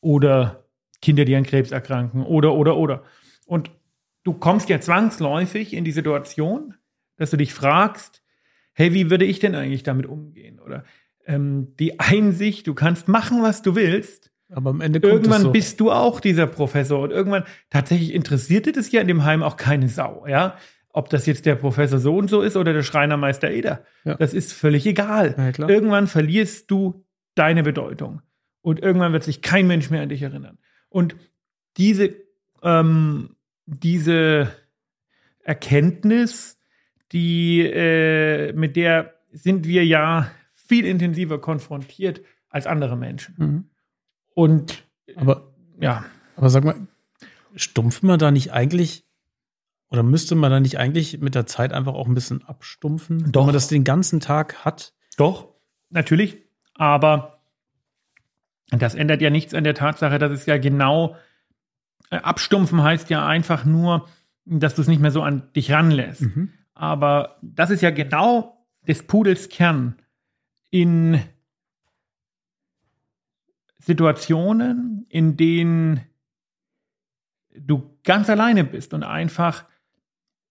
Oder 0.00 0.64
Kinder, 1.00 1.24
die 1.24 1.36
an 1.36 1.44
Krebs 1.44 1.70
erkranken. 1.70 2.24
Oder, 2.24 2.54
oder, 2.54 2.76
oder. 2.76 3.04
Und 3.46 3.70
du 4.22 4.34
kommst 4.34 4.68
ja 4.68 4.80
zwangsläufig 4.80 5.72
in 5.72 5.84
die 5.84 5.92
Situation, 5.92 6.74
dass 7.16 7.30
du 7.30 7.36
dich 7.36 7.54
fragst, 7.54 8.22
hey, 8.72 8.92
wie 8.92 9.10
würde 9.10 9.24
ich 9.24 9.38
denn 9.38 9.54
eigentlich 9.54 9.82
damit 9.82 10.06
umgehen? 10.06 10.58
Oder 10.60 10.84
ähm, 11.30 11.74
die 11.78 12.00
Einsicht, 12.00 12.66
du 12.66 12.74
kannst 12.74 13.08
machen, 13.08 13.42
was 13.42 13.62
du 13.62 13.74
willst. 13.74 14.30
Aber 14.52 14.70
am 14.70 14.80
Ende 14.80 15.00
kommt 15.00 15.12
irgendwann 15.12 15.42
so. 15.42 15.52
bist 15.52 15.78
du 15.78 15.92
auch 15.92 16.18
dieser 16.18 16.48
Professor 16.48 17.00
und 17.00 17.12
irgendwann 17.12 17.44
tatsächlich 17.70 18.12
interessiert 18.12 18.66
dir 18.66 18.72
das 18.72 18.90
ja 18.90 19.00
in 19.00 19.06
dem 19.06 19.24
Heim 19.24 19.44
auch 19.44 19.56
keine 19.56 19.88
Sau, 19.88 20.26
ja. 20.26 20.56
Ob 20.92 21.08
das 21.08 21.26
jetzt 21.26 21.46
der 21.46 21.54
Professor 21.54 22.00
so 22.00 22.16
und 22.16 22.28
so 22.28 22.42
ist 22.42 22.56
oder 22.56 22.72
der 22.72 22.82
Schreinermeister 22.82 23.48
Eder. 23.48 23.84
Ja. 24.04 24.16
Das 24.16 24.34
ist 24.34 24.52
völlig 24.52 24.86
egal. 24.86 25.52
Ja, 25.56 25.68
irgendwann 25.68 26.08
verlierst 26.08 26.68
du 26.68 27.04
deine 27.36 27.62
Bedeutung. 27.62 28.22
Und 28.60 28.80
irgendwann 28.80 29.12
wird 29.12 29.22
sich 29.22 29.40
kein 29.40 29.68
Mensch 29.68 29.88
mehr 29.90 30.02
an 30.02 30.08
dich 30.08 30.22
erinnern. 30.22 30.58
Und 30.88 31.14
diese, 31.76 32.12
ähm, 32.64 33.36
diese 33.66 34.50
Erkenntnis, 35.44 36.58
die, 37.12 37.60
äh, 37.60 38.52
mit 38.52 38.74
der 38.74 39.14
sind 39.30 39.68
wir 39.68 39.86
ja 39.86 40.28
viel 40.70 40.86
intensiver 40.86 41.40
konfrontiert 41.40 42.20
als 42.48 42.68
andere 42.68 42.96
Menschen. 42.96 43.34
Mhm. 43.36 43.70
Und 44.34 44.84
aber 45.16 45.52
ja. 45.80 46.04
Aber 46.36 46.48
sag 46.48 46.62
mal, 46.62 46.86
stumpft 47.56 48.04
man 48.04 48.20
da 48.20 48.30
nicht 48.30 48.52
eigentlich 48.52 49.04
oder 49.88 50.04
müsste 50.04 50.36
man 50.36 50.52
da 50.52 50.60
nicht 50.60 50.78
eigentlich 50.78 51.18
mit 51.18 51.34
der 51.34 51.46
Zeit 51.46 51.72
einfach 51.72 51.94
auch 51.94 52.06
ein 52.06 52.14
bisschen 52.14 52.44
abstumpfen, 52.44 53.32
Doch. 53.32 53.40
wenn 53.40 53.46
man 53.46 53.54
das 53.54 53.66
den 53.66 53.82
ganzen 53.82 54.20
Tag 54.20 54.64
hat? 54.64 54.94
Doch, 55.16 55.48
natürlich. 55.88 56.38
Aber 56.74 57.40
das 58.70 58.94
ändert 58.94 59.20
ja 59.20 59.30
nichts 59.30 59.52
an 59.52 59.64
der 59.64 59.74
Tatsache, 59.74 60.20
dass 60.20 60.30
es 60.30 60.46
ja 60.46 60.56
genau 60.56 61.16
äh, 62.10 62.18
abstumpfen 62.18 62.80
heißt 62.80 63.10
ja 63.10 63.26
einfach 63.26 63.64
nur, 63.64 64.06
dass 64.44 64.76
du 64.76 64.82
es 64.82 64.88
nicht 64.88 65.02
mehr 65.02 65.10
so 65.10 65.22
an 65.22 65.52
dich 65.56 65.72
ranlässt. 65.72 66.22
Mhm. 66.22 66.52
Aber 66.74 67.38
das 67.42 67.70
ist 67.70 67.82
ja 67.82 67.90
genau 67.90 68.64
des 68.86 69.02
Pudels 69.02 69.48
Kern 69.48 69.96
in 70.70 71.20
Situationen, 73.78 75.06
in 75.08 75.36
denen 75.36 76.00
du 77.52 77.98
ganz 78.04 78.30
alleine 78.30 78.64
bist 78.64 78.94
und 78.94 79.02
einfach 79.02 79.64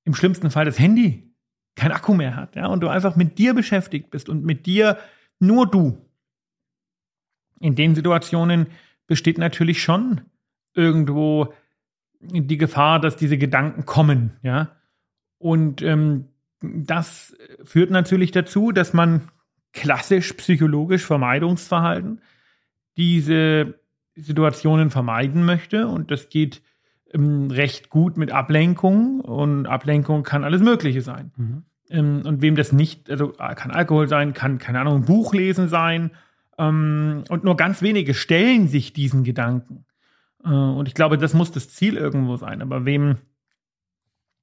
im 0.03 0.13
schlimmsten 0.13 0.51
Fall 0.51 0.65
das 0.65 0.79
Handy 0.79 1.33
kein 1.75 1.91
Akku 1.91 2.13
mehr 2.13 2.35
hat, 2.35 2.55
ja, 2.55 2.67
und 2.67 2.81
du 2.81 2.89
einfach 2.89 3.15
mit 3.15 3.37
dir 3.37 3.53
beschäftigt 3.53 4.11
bist 4.11 4.27
und 4.27 4.43
mit 4.43 4.65
dir 4.65 4.97
nur 5.39 5.69
du. 5.69 6.05
In 7.59 7.75
den 7.75 7.95
Situationen 7.95 8.67
besteht 9.07 9.37
natürlich 9.37 9.81
schon 9.81 10.21
irgendwo 10.73 11.53
die 12.19 12.57
Gefahr, 12.57 12.99
dass 12.99 13.15
diese 13.15 13.37
Gedanken 13.37 13.85
kommen, 13.85 14.37
ja. 14.41 14.75
Und 15.37 15.81
ähm, 15.81 16.25
das 16.61 17.33
führt 17.63 17.91
natürlich 17.91 18.31
dazu, 18.31 18.73
dass 18.73 18.91
man 18.91 19.29
klassisch 19.73 20.33
psychologisch 20.33 21.05
Vermeidungsverhalten 21.05 22.21
diese 22.97 23.79
Situationen 24.15 24.89
vermeiden 24.89 25.45
möchte. 25.45 25.87
Und 25.87 26.11
das 26.11 26.29
geht 26.29 26.61
ähm, 27.13 27.49
recht 27.49 27.89
gut 27.89 28.17
mit 28.17 28.31
Ablenkung. 28.31 29.21
Und 29.21 29.67
Ablenkung 29.67 30.23
kann 30.23 30.43
alles 30.43 30.61
Mögliche 30.61 31.01
sein. 31.01 31.31
Mhm. 31.37 31.63
Ähm, 31.89 32.21
und 32.25 32.41
wem 32.41 32.55
das 32.55 32.71
nicht, 32.71 33.09
also 33.09 33.33
äh, 33.39 33.55
kann 33.55 33.71
Alkohol 33.71 34.07
sein, 34.07 34.33
kann, 34.33 34.57
keine 34.57 34.81
Ahnung, 34.81 34.95
ein 34.97 35.05
Buch 35.05 35.33
lesen 35.33 35.67
sein. 35.69 36.11
Ähm, 36.57 37.23
und 37.29 37.43
nur 37.43 37.55
ganz 37.55 37.81
wenige 37.81 38.13
stellen 38.13 38.67
sich 38.67 38.93
diesen 38.93 39.23
Gedanken. 39.23 39.85
Äh, 40.43 40.49
und 40.49 40.87
ich 40.87 40.93
glaube, 40.93 41.17
das 41.17 41.33
muss 41.33 41.51
das 41.51 41.69
Ziel 41.69 41.95
irgendwo 41.95 42.35
sein. 42.35 42.61
Aber 42.61 42.85
wem 42.85 43.17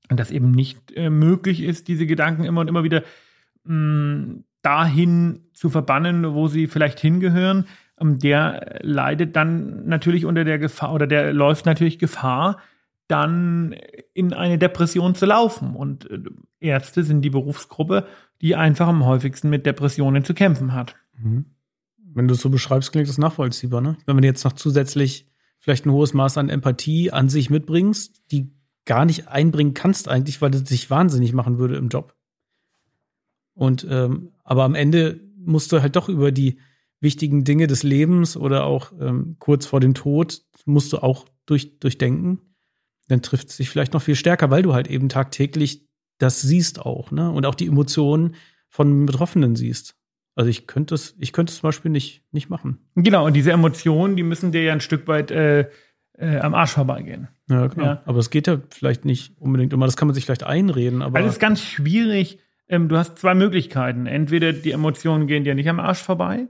das 0.09 0.31
eben 0.31 0.53
nicht 0.53 0.93
äh, 0.97 1.11
möglich 1.11 1.63
ist, 1.63 1.89
diese 1.89 2.07
Gedanken 2.07 2.45
immer 2.45 2.61
und 2.61 2.69
immer 2.69 2.85
wieder 2.85 3.03
mm, 3.65 4.45
dahin 4.67 5.47
zu 5.53 5.71
verbannen, 5.71 6.35
wo 6.35 6.49
sie 6.49 6.67
vielleicht 6.67 6.99
hingehören, 6.99 7.67
ähm, 8.01 8.19
der 8.19 8.81
leidet 8.83 9.37
dann 9.37 9.87
natürlich 9.87 10.25
unter 10.25 10.45
der 10.45 10.59
Gefahr 10.59 10.93
oder 10.93 11.07
der 11.07 11.33
läuft 11.33 11.67
natürlich 11.67 12.01
Gefahr, 12.01 12.59
dann 13.07 13.77
in 14.13 14.33
eine 14.33 14.59
Depression 14.59 15.15
zu 15.15 15.25
laufen. 15.27 15.77
Und 15.77 16.11
äh, 16.11 16.19
Ärzte 16.59 17.05
sind 17.05 17.23
die 17.23 17.31
Berufsgruppe, 17.31 18.09
die 18.43 18.57
einfach 18.57 18.89
am 18.89 19.05
häufigsten 19.07 19.51
mit 19.51 19.67
Depressionen 19.67 20.25
zu 20.25 20.35
kämpfen 20.35 20.75
hat. 20.75 20.97
Mhm. 21.17 21.45
Wenn 21.99 22.27
du 22.27 22.35
es 22.35 22.41
so 22.41 22.51
beschreibst, 22.51 22.91
klingt 22.91 23.09
das 23.09 23.19
nachvollziehbar. 23.19 23.81
Ne? 23.81 23.97
Wenn 24.05 24.17
man 24.17 24.25
jetzt 24.25 24.45
noch 24.45 24.55
zusätzlich 24.55 25.29
vielleicht 25.61 25.87
ein 25.87 25.93
hohes 25.93 26.13
Maß 26.13 26.39
an 26.39 26.49
Empathie 26.49 27.13
an 27.13 27.29
sich 27.29 27.51
mitbringst, 27.51 28.33
die 28.33 28.51
gar 28.85 29.05
nicht 29.05 29.29
einbringen 29.29 29.75
kannst 29.75 30.09
eigentlich, 30.09 30.43
weil 30.43 30.51
das 30.51 30.65
dich 30.65 30.91
wahnsinnig 30.91 31.33
machen 31.33 31.59
würde 31.59 31.77
im 31.77 31.89
Job. 31.89 32.16
Und 33.57 33.87
ähm, 33.91 34.31
aber 34.45 34.65
am 34.65 34.75
Ende 34.75 35.21
musst 35.37 35.73
du 35.73 35.81
halt 35.81 35.97
doch 35.97 36.09
über 36.09 36.31
die 36.31 36.59
wichtigen 37.01 37.45
Dinge 37.45 37.67
des 37.67 37.83
Lebens 37.83 38.37
oder 38.37 38.65
auch 38.65 38.93
ähm, 39.01 39.37
kurz 39.39 39.67
vor 39.67 39.81
dem 39.81 39.95
Tod 39.95 40.43
musst 40.65 40.93
du 40.93 40.99
auch 40.99 41.27
durch, 41.47 41.79
durchdenken. 41.79 42.41
Dann 43.09 43.23
trifft 43.23 43.49
es 43.49 43.57
sich 43.57 43.71
vielleicht 43.71 43.93
noch 43.93 44.03
viel 44.03 44.17
stärker, 44.17 44.51
weil 44.51 44.63
du 44.63 44.75
halt 44.75 44.89
eben 44.89 45.09
tagtäglich 45.09 45.87
das 46.19 46.41
siehst 46.41 46.81
auch, 46.81 47.11
ne? 47.11 47.31
Und 47.31 47.45
auch 47.45 47.55
die 47.55 47.67
Emotionen 47.67 48.37
von 48.69 49.07
Betroffenen 49.07 49.55
siehst. 49.55 49.97
Also 50.35 50.51
ich 50.51 50.67
könnte 50.67 50.95
es, 50.95 51.15
ich 51.19 51.33
könnte 51.33 51.51
es 51.51 51.59
zum 51.59 51.69
Beispiel 51.69 51.91
nicht, 51.91 52.23
nicht 52.31 52.51
machen. 52.51 52.79
Genau, 52.95 53.27
und 53.27 53.35
diese 53.35 53.53
Emotionen, 53.53 54.17
die 54.17 54.23
müssen 54.23 54.53
dir 54.53 54.63
ja 54.63 54.73
ein 54.73 54.81
Stück 54.81 55.09
weit 55.09 55.31
äh, 55.31 55.69
äh, 56.15 56.39
am 56.39 56.55
Arsch 56.55 56.73
vorbeigehen. 56.73 57.29
Ja, 57.49 57.67
genau. 57.67 57.85
Ja. 57.85 58.03
Aber 58.05 58.19
es 58.19 58.31
geht 58.31 58.47
ja 58.47 58.61
vielleicht 58.71 59.05
nicht 59.05 59.39
unbedingt 59.39 59.73
immer, 59.73 59.87
das 59.87 59.97
kann 59.97 60.09
man 60.09 60.15
sich 60.15 60.25
vielleicht 60.25 60.45
einreden, 60.45 61.03
aber. 61.03 61.17
Also 61.17 61.29
es 61.29 61.35
ist 61.35 61.41
ganz 61.41 61.63
schwierig, 61.63 62.39
ähm, 62.69 62.89
du 62.89 62.97
hast 62.97 63.19
zwei 63.19 63.35
Möglichkeiten. 63.35 64.07
Entweder 64.07 64.53
die 64.53 64.73
Emotionen 64.73 65.27
gehen 65.27 65.45
dir 65.45 65.55
nicht 65.55 65.69
am 65.69 65.81
Arsch 65.81 66.03
vorbei, 66.03 66.49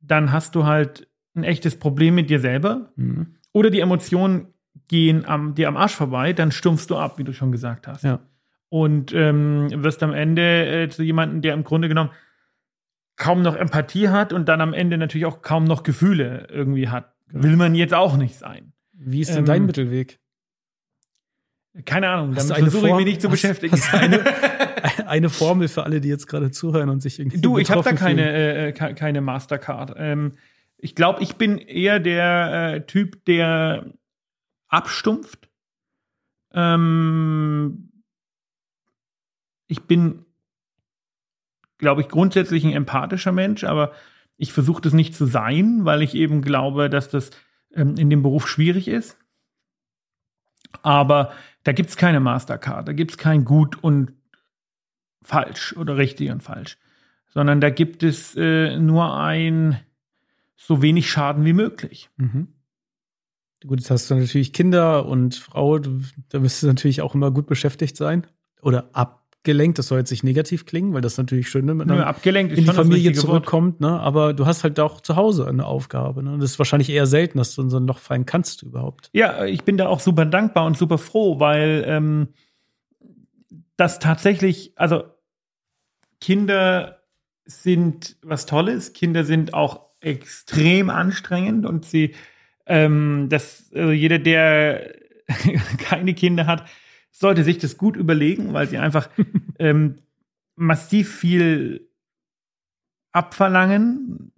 dann 0.00 0.32
hast 0.32 0.54
du 0.54 0.64
halt 0.64 1.08
ein 1.34 1.44
echtes 1.44 1.78
Problem 1.78 2.14
mit 2.14 2.30
dir 2.30 2.40
selber. 2.40 2.92
Mhm. 2.96 3.36
Oder 3.52 3.70
die 3.70 3.80
Emotionen 3.80 4.48
gehen 4.88 5.24
am, 5.24 5.54
dir 5.54 5.68
am 5.68 5.76
Arsch 5.76 5.94
vorbei, 5.94 6.32
dann 6.32 6.52
stumpfst 6.52 6.86
du 6.88 6.96
ab, 6.96 7.18
wie 7.18 7.24
du 7.24 7.32
schon 7.32 7.52
gesagt 7.52 7.86
hast. 7.86 8.04
Ja. 8.04 8.20
Und 8.68 9.12
ähm, 9.12 9.68
wirst 9.82 10.02
am 10.02 10.12
Ende 10.12 10.82
äh, 10.84 10.88
zu 10.88 11.02
jemandem, 11.02 11.42
der 11.42 11.54
im 11.54 11.64
Grunde 11.64 11.88
genommen 11.88 12.10
kaum 13.16 13.42
noch 13.42 13.56
Empathie 13.56 14.08
hat 14.08 14.32
und 14.32 14.48
dann 14.48 14.60
am 14.60 14.72
Ende 14.72 14.96
natürlich 14.96 15.26
auch 15.26 15.42
kaum 15.42 15.64
noch 15.64 15.82
Gefühle 15.82 16.46
irgendwie 16.50 16.88
hat. 16.88 17.12
Will 17.26 17.56
man 17.56 17.74
jetzt 17.74 17.94
auch 17.94 18.16
nicht 18.16 18.36
sein. 18.36 18.72
Wie 18.92 19.20
ist 19.20 19.30
denn 19.30 19.40
ähm, 19.40 19.44
dein 19.44 19.66
Mittelweg? 19.66 20.18
Keine 21.84 22.08
Ahnung, 22.08 22.34
damit 22.34 22.56
versuche 22.56 22.88
ich 22.88 22.94
mich 22.94 23.04
nicht 23.04 23.20
zu 23.20 23.28
hast, 23.28 23.32
beschäftigen. 23.32 23.72
Hast 23.72 23.94
eine, 23.94 24.24
eine 25.06 25.30
Formel 25.30 25.68
für 25.68 25.84
alle, 25.84 26.00
die 26.00 26.08
jetzt 26.08 26.26
gerade 26.26 26.50
zuhören 26.50 26.88
und 26.88 27.00
sich 27.00 27.18
irgendwie. 27.18 27.40
Du, 27.40 27.58
ich 27.58 27.70
habe 27.70 27.82
da 27.82 27.92
keine, 27.92 28.32
äh, 28.32 28.68
äh 28.68 28.72
keine 28.72 29.20
Mastercard. 29.20 29.94
Ähm, 29.96 30.32
ich 30.78 30.94
glaube, 30.94 31.22
ich 31.22 31.36
bin 31.36 31.58
eher 31.58 32.00
der 32.00 32.74
äh, 32.74 32.86
Typ, 32.86 33.24
der 33.26 33.86
abstumpft. 34.68 35.48
Ähm, 36.52 37.90
ich 39.66 39.82
bin, 39.82 40.24
glaube 41.78 42.00
ich, 42.00 42.08
grundsätzlich 42.08 42.64
ein 42.64 42.72
empathischer 42.72 43.32
Mensch, 43.32 43.64
aber 43.64 43.92
ich 44.36 44.52
versuche 44.52 44.82
das 44.82 44.92
nicht 44.92 45.14
zu 45.14 45.26
sein, 45.26 45.84
weil 45.84 46.02
ich 46.02 46.14
eben 46.14 46.42
glaube, 46.42 46.88
dass 46.88 47.10
das 47.10 47.30
ähm, 47.74 47.96
in 47.96 48.10
dem 48.10 48.22
Beruf 48.22 48.48
schwierig 48.48 48.88
ist. 48.88 49.18
Aber 50.82 51.32
da 51.62 51.72
gibt 51.72 51.90
es 51.90 51.96
keine 51.96 52.20
Mastercard, 52.20 52.88
da 52.88 52.92
gibt 52.92 53.12
es 53.12 53.18
kein 53.18 53.44
Gut 53.44 53.82
und 53.82 54.12
falsch 55.22 55.76
oder 55.76 55.96
richtig 55.96 56.30
und 56.30 56.42
falsch, 56.42 56.76
sondern 57.28 57.60
da 57.60 57.70
gibt 57.70 58.02
es 58.02 58.34
äh, 58.36 58.76
nur 58.76 59.16
ein 59.16 59.78
so 60.56 60.82
wenig 60.82 61.10
Schaden 61.10 61.44
wie 61.44 61.52
möglich. 61.52 62.10
Mhm. 62.16 62.48
Gut, 63.66 63.80
jetzt 63.80 63.90
hast 63.90 64.10
du 64.10 64.14
natürlich 64.14 64.52
Kinder 64.52 65.06
und 65.06 65.34
Frau, 65.34 65.78
da 65.78 66.42
wirst 66.42 66.62
du 66.62 66.66
natürlich 66.66 67.02
auch 67.02 67.14
immer 67.14 67.30
gut 67.30 67.46
beschäftigt 67.46 67.96
sein 67.96 68.26
oder 68.62 68.88
ab 68.92 69.20
abgelenkt. 69.40 69.78
Das 69.78 69.88
soll 69.88 69.98
jetzt 69.98 70.10
nicht 70.10 70.24
negativ 70.24 70.66
klingen, 70.66 70.92
weil 70.92 71.00
das 71.00 71.16
natürlich 71.16 71.48
schön 71.48 71.66
wenn 71.66 71.78
man 71.78 71.88
Nö, 71.88 72.00
abgelenkt 72.00 72.56
in 72.56 72.64
die 72.64 72.70
Familie 72.70 73.12
zurückkommt, 73.12 73.80
ne? 73.80 73.98
Aber 74.00 74.34
du 74.34 74.46
hast 74.46 74.64
halt 74.64 74.78
auch 74.80 75.00
zu 75.00 75.16
Hause 75.16 75.46
eine 75.48 75.66
Aufgabe. 75.66 76.22
Ne? 76.22 76.36
Das 76.38 76.52
ist 76.52 76.58
wahrscheinlich 76.58 76.90
eher 76.90 77.06
selten, 77.06 77.38
dass 77.38 77.54
du 77.54 77.62
in 77.62 77.70
so 77.70 77.78
ein 77.78 77.86
Loch 77.86 77.98
fallen 77.98 78.26
kannst 78.26 78.62
überhaupt. 78.62 79.08
Ja, 79.12 79.44
ich 79.44 79.64
bin 79.64 79.76
da 79.76 79.88
auch 79.88 80.00
super 80.00 80.26
dankbar 80.26 80.66
und 80.66 80.76
super 80.76 80.98
froh, 80.98 81.40
weil 81.40 81.84
ähm, 81.86 82.28
das 83.80 83.98
tatsächlich, 83.98 84.72
also 84.76 85.04
Kinder 86.20 87.02
sind 87.46 88.16
was 88.22 88.44
Tolles. 88.44 88.92
Kinder 88.92 89.24
sind 89.24 89.54
auch 89.54 89.86
extrem 90.00 90.90
anstrengend 90.90 91.64
und 91.64 91.86
sie, 91.86 92.14
ähm, 92.66 93.28
das, 93.30 93.70
also 93.74 93.90
jeder, 93.90 94.18
der 94.18 94.94
keine 95.78 96.12
Kinder 96.12 96.46
hat, 96.46 96.68
sollte 97.10 97.42
sich 97.42 97.56
das 97.56 97.78
gut 97.78 97.96
überlegen, 97.96 98.52
weil 98.52 98.68
sie 98.68 98.76
einfach 98.76 99.08
ähm, 99.58 99.96
massiv 100.56 101.14
viel 101.14 101.88
abverlangen, 103.12 104.32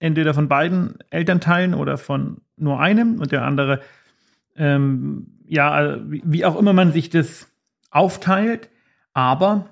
entweder 0.00 0.34
von 0.34 0.48
beiden 0.48 0.98
Elternteilen 1.08 1.72
oder 1.72 1.96
von 1.96 2.42
nur 2.56 2.78
einem 2.78 3.20
und 3.20 3.32
der 3.32 3.44
andere, 3.44 3.80
ähm, 4.54 5.38
ja, 5.46 5.98
wie 6.10 6.22
wie 6.24 6.44
auch 6.44 6.58
immer 6.58 6.74
man 6.74 6.92
sich 6.92 7.08
das 7.08 7.50
aufteilt, 7.90 8.68
aber 9.14 9.66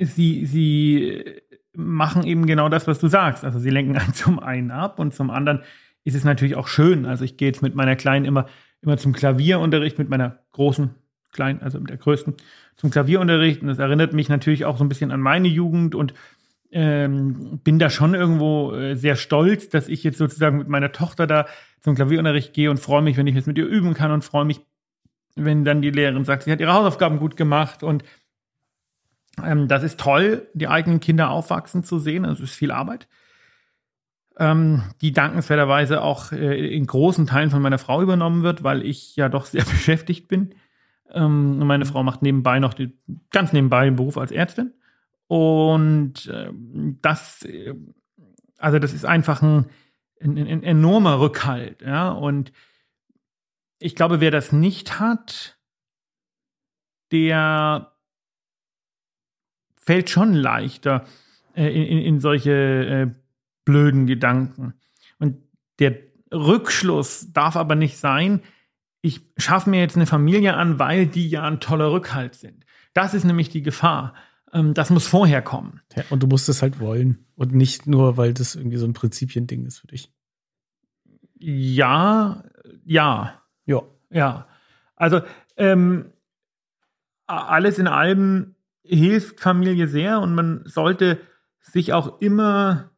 sie, 0.00 0.46
sie 0.46 1.24
machen 1.74 2.24
eben 2.24 2.46
genau 2.46 2.68
das, 2.68 2.86
was 2.86 2.98
du 2.98 3.08
sagst. 3.08 3.44
Also 3.44 3.58
sie 3.58 3.70
lenken 3.70 3.96
einen 3.98 4.14
zum 4.14 4.38
einen 4.38 4.70
ab 4.70 4.98
und 4.98 5.14
zum 5.14 5.30
anderen 5.30 5.62
ist 6.04 6.14
es 6.14 6.24
natürlich 6.24 6.56
auch 6.56 6.68
schön. 6.68 7.06
Also 7.06 7.24
ich 7.24 7.36
gehe 7.36 7.48
jetzt 7.48 7.62
mit 7.62 7.74
meiner 7.74 7.96
Kleinen 7.96 8.24
immer, 8.24 8.46
immer 8.80 8.96
zum 8.96 9.12
Klavierunterricht, 9.12 9.98
mit 9.98 10.08
meiner 10.08 10.38
großen, 10.52 10.94
kleinen, 11.32 11.60
also 11.62 11.78
mit 11.78 11.90
der 11.90 11.98
größten, 11.98 12.34
zum 12.76 12.90
Klavierunterricht. 12.90 13.62
Und 13.62 13.68
das 13.68 13.78
erinnert 13.78 14.12
mich 14.12 14.28
natürlich 14.28 14.64
auch 14.64 14.78
so 14.78 14.84
ein 14.84 14.88
bisschen 14.88 15.12
an 15.12 15.20
meine 15.20 15.48
Jugend 15.48 15.94
und 15.94 16.14
ähm, 16.70 17.60
bin 17.64 17.78
da 17.78 17.88
schon 17.90 18.14
irgendwo 18.14 18.72
äh, 18.74 18.94
sehr 18.94 19.16
stolz, 19.16 19.68
dass 19.68 19.88
ich 19.88 20.04
jetzt 20.04 20.18
sozusagen 20.18 20.58
mit 20.58 20.68
meiner 20.68 20.92
Tochter 20.92 21.26
da 21.26 21.46
zum 21.80 21.94
Klavierunterricht 21.94 22.52
gehe 22.52 22.70
und 22.70 22.78
freue 22.78 23.02
mich, 23.02 23.16
wenn 23.16 23.26
ich 23.26 23.34
jetzt 23.34 23.46
mit 23.46 23.56
ihr 23.56 23.66
üben 23.66 23.94
kann 23.94 24.10
und 24.10 24.22
freue 24.22 24.44
mich, 24.44 24.60
wenn 25.44 25.64
dann 25.64 25.82
die 25.82 25.90
Lehrerin 25.90 26.24
sagt, 26.24 26.44
sie 26.44 26.52
hat 26.52 26.60
ihre 26.60 26.72
Hausaufgaben 26.72 27.18
gut 27.18 27.36
gemacht 27.36 27.82
und 27.82 28.04
ähm, 29.44 29.68
das 29.68 29.82
ist 29.82 30.00
toll, 30.00 30.48
die 30.54 30.68
eigenen 30.68 31.00
Kinder 31.00 31.30
aufwachsen 31.30 31.84
zu 31.84 31.98
sehen. 31.98 32.24
Also 32.24 32.42
es 32.42 32.50
ist 32.50 32.56
viel 32.56 32.70
Arbeit. 32.70 33.08
Ähm, 34.38 34.82
die 35.00 35.12
dankenswerterweise 35.12 36.02
auch 36.02 36.32
äh, 36.32 36.74
in 36.74 36.86
großen 36.86 37.26
Teilen 37.26 37.50
von 37.50 37.62
meiner 37.62 37.78
Frau 37.78 38.02
übernommen 38.02 38.42
wird, 38.42 38.62
weil 38.62 38.84
ich 38.84 39.16
ja 39.16 39.28
doch 39.28 39.46
sehr 39.46 39.64
beschäftigt 39.70 40.28
bin. 40.28 40.54
Ähm, 41.10 41.58
meine 41.58 41.86
Frau 41.86 42.02
macht 42.02 42.22
nebenbei 42.22 42.58
noch 42.58 42.74
die, 42.74 42.96
ganz 43.30 43.52
nebenbei 43.52 43.84
den 43.84 43.96
Beruf 43.96 44.18
als 44.18 44.30
Ärztin. 44.30 44.74
Und 45.26 46.30
ähm, 46.32 46.98
das, 47.02 47.42
äh, 47.42 47.74
also 48.58 48.78
das 48.78 48.92
ist 48.92 49.04
einfach 49.04 49.42
ein, 49.42 49.66
ein, 50.22 50.38
ein 50.38 50.62
enormer 50.62 51.20
Rückhalt, 51.20 51.82
ja. 51.82 52.10
Und 52.10 52.52
ich 53.78 53.94
glaube, 53.94 54.20
wer 54.20 54.30
das 54.30 54.52
nicht 54.52 54.98
hat, 54.98 55.58
der 57.12 57.92
fällt 59.76 60.10
schon 60.10 60.34
leichter 60.34 61.06
äh, 61.54 61.68
in, 61.68 61.98
in, 61.98 62.20
solche 62.20 62.52
äh, 62.52 63.10
blöden 63.64 64.06
Gedanken. 64.06 64.74
Und 65.18 65.38
der 65.78 65.98
Rückschluss 66.32 67.32
darf 67.32 67.56
aber 67.56 67.74
nicht 67.74 67.96
sein, 67.96 68.42
ich 69.00 69.20
schaffe 69.36 69.70
mir 69.70 69.80
jetzt 69.80 69.96
eine 69.96 70.06
Familie 70.06 70.54
an, 70.54 70.78
weil 70.78 71.06
die 71.06 71.28
ja 71.28 71.44
ein 71.44 71.60
toller 71.60 71.92
Rückhalt 71.92 72.34
sind. 72.34 72.66
Das 72.92 73.14
ist 73.14 73.24
nämlich 73.24 73.48
die 73.48 73.62
Gefahr. 73.62 74.14
Ähm, 74.52 74.74
das 74.74 74.90
muss 74.90 75.06
vorher 75.06 75.40
kommen. 75.40 75.80
Ja, 75.96 76.04
und 76.10 76.22
du 76.22 76.26
musst 76.26 76.48
es 76.48 76.62
halt 76.62 76.80
wollen. 76.80 77.26
Und 77.36 77.54
nicht 77.54 77.86
nur, 77.86 78.16
weil 78.16 78.34
das 78.34 78.56
irgendwie 78.56 78.76
so 78.76 78.86
ein 78.86 78.92
Prinzipiending 78.92 79.64
ist 79.64 79.78
für 79.78 79.86
dich. 79.86 80.12
Ja, 81.38 82.44
ja, 82.84 83.40
Ja. 84.10 84.48
Also 84.96 85.20
ähm, 85.56 86.12
alles 87.26 87.78
in 87.78 87.86
allem 87.86 88.54
hilft 88.82 89.40
Familie 89.40 89.86
sehr 89.86 90.20
und 90.20 90.34
man 90.34 90.62
sollte 90.64 91.20
sich 91.60 91.92
auch 91.92 92.20
immer 92.20 92.90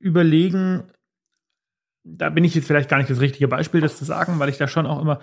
überlegen, 0.00 0.84
da 2.02 2.28
bin 2.28 2.44
ich 2.44 2.54
jetzt 2.54 2.66
vielleicht 2.66 2.90
gar 2.90 2.98
nicht 2.98 3.10
das 3.10 3.20
richtige 3.20 3.48
Beispiel, 3.48 3.80
das 3.80 3.96
zu 3.96 4.04
sagen, 4.04 4.38
weil 4.38 4.48
ich 4.48 4.58
da 4.58 4.68
schon 4.68 4.86
auch 4.86 5.00
immer 5.00 5.20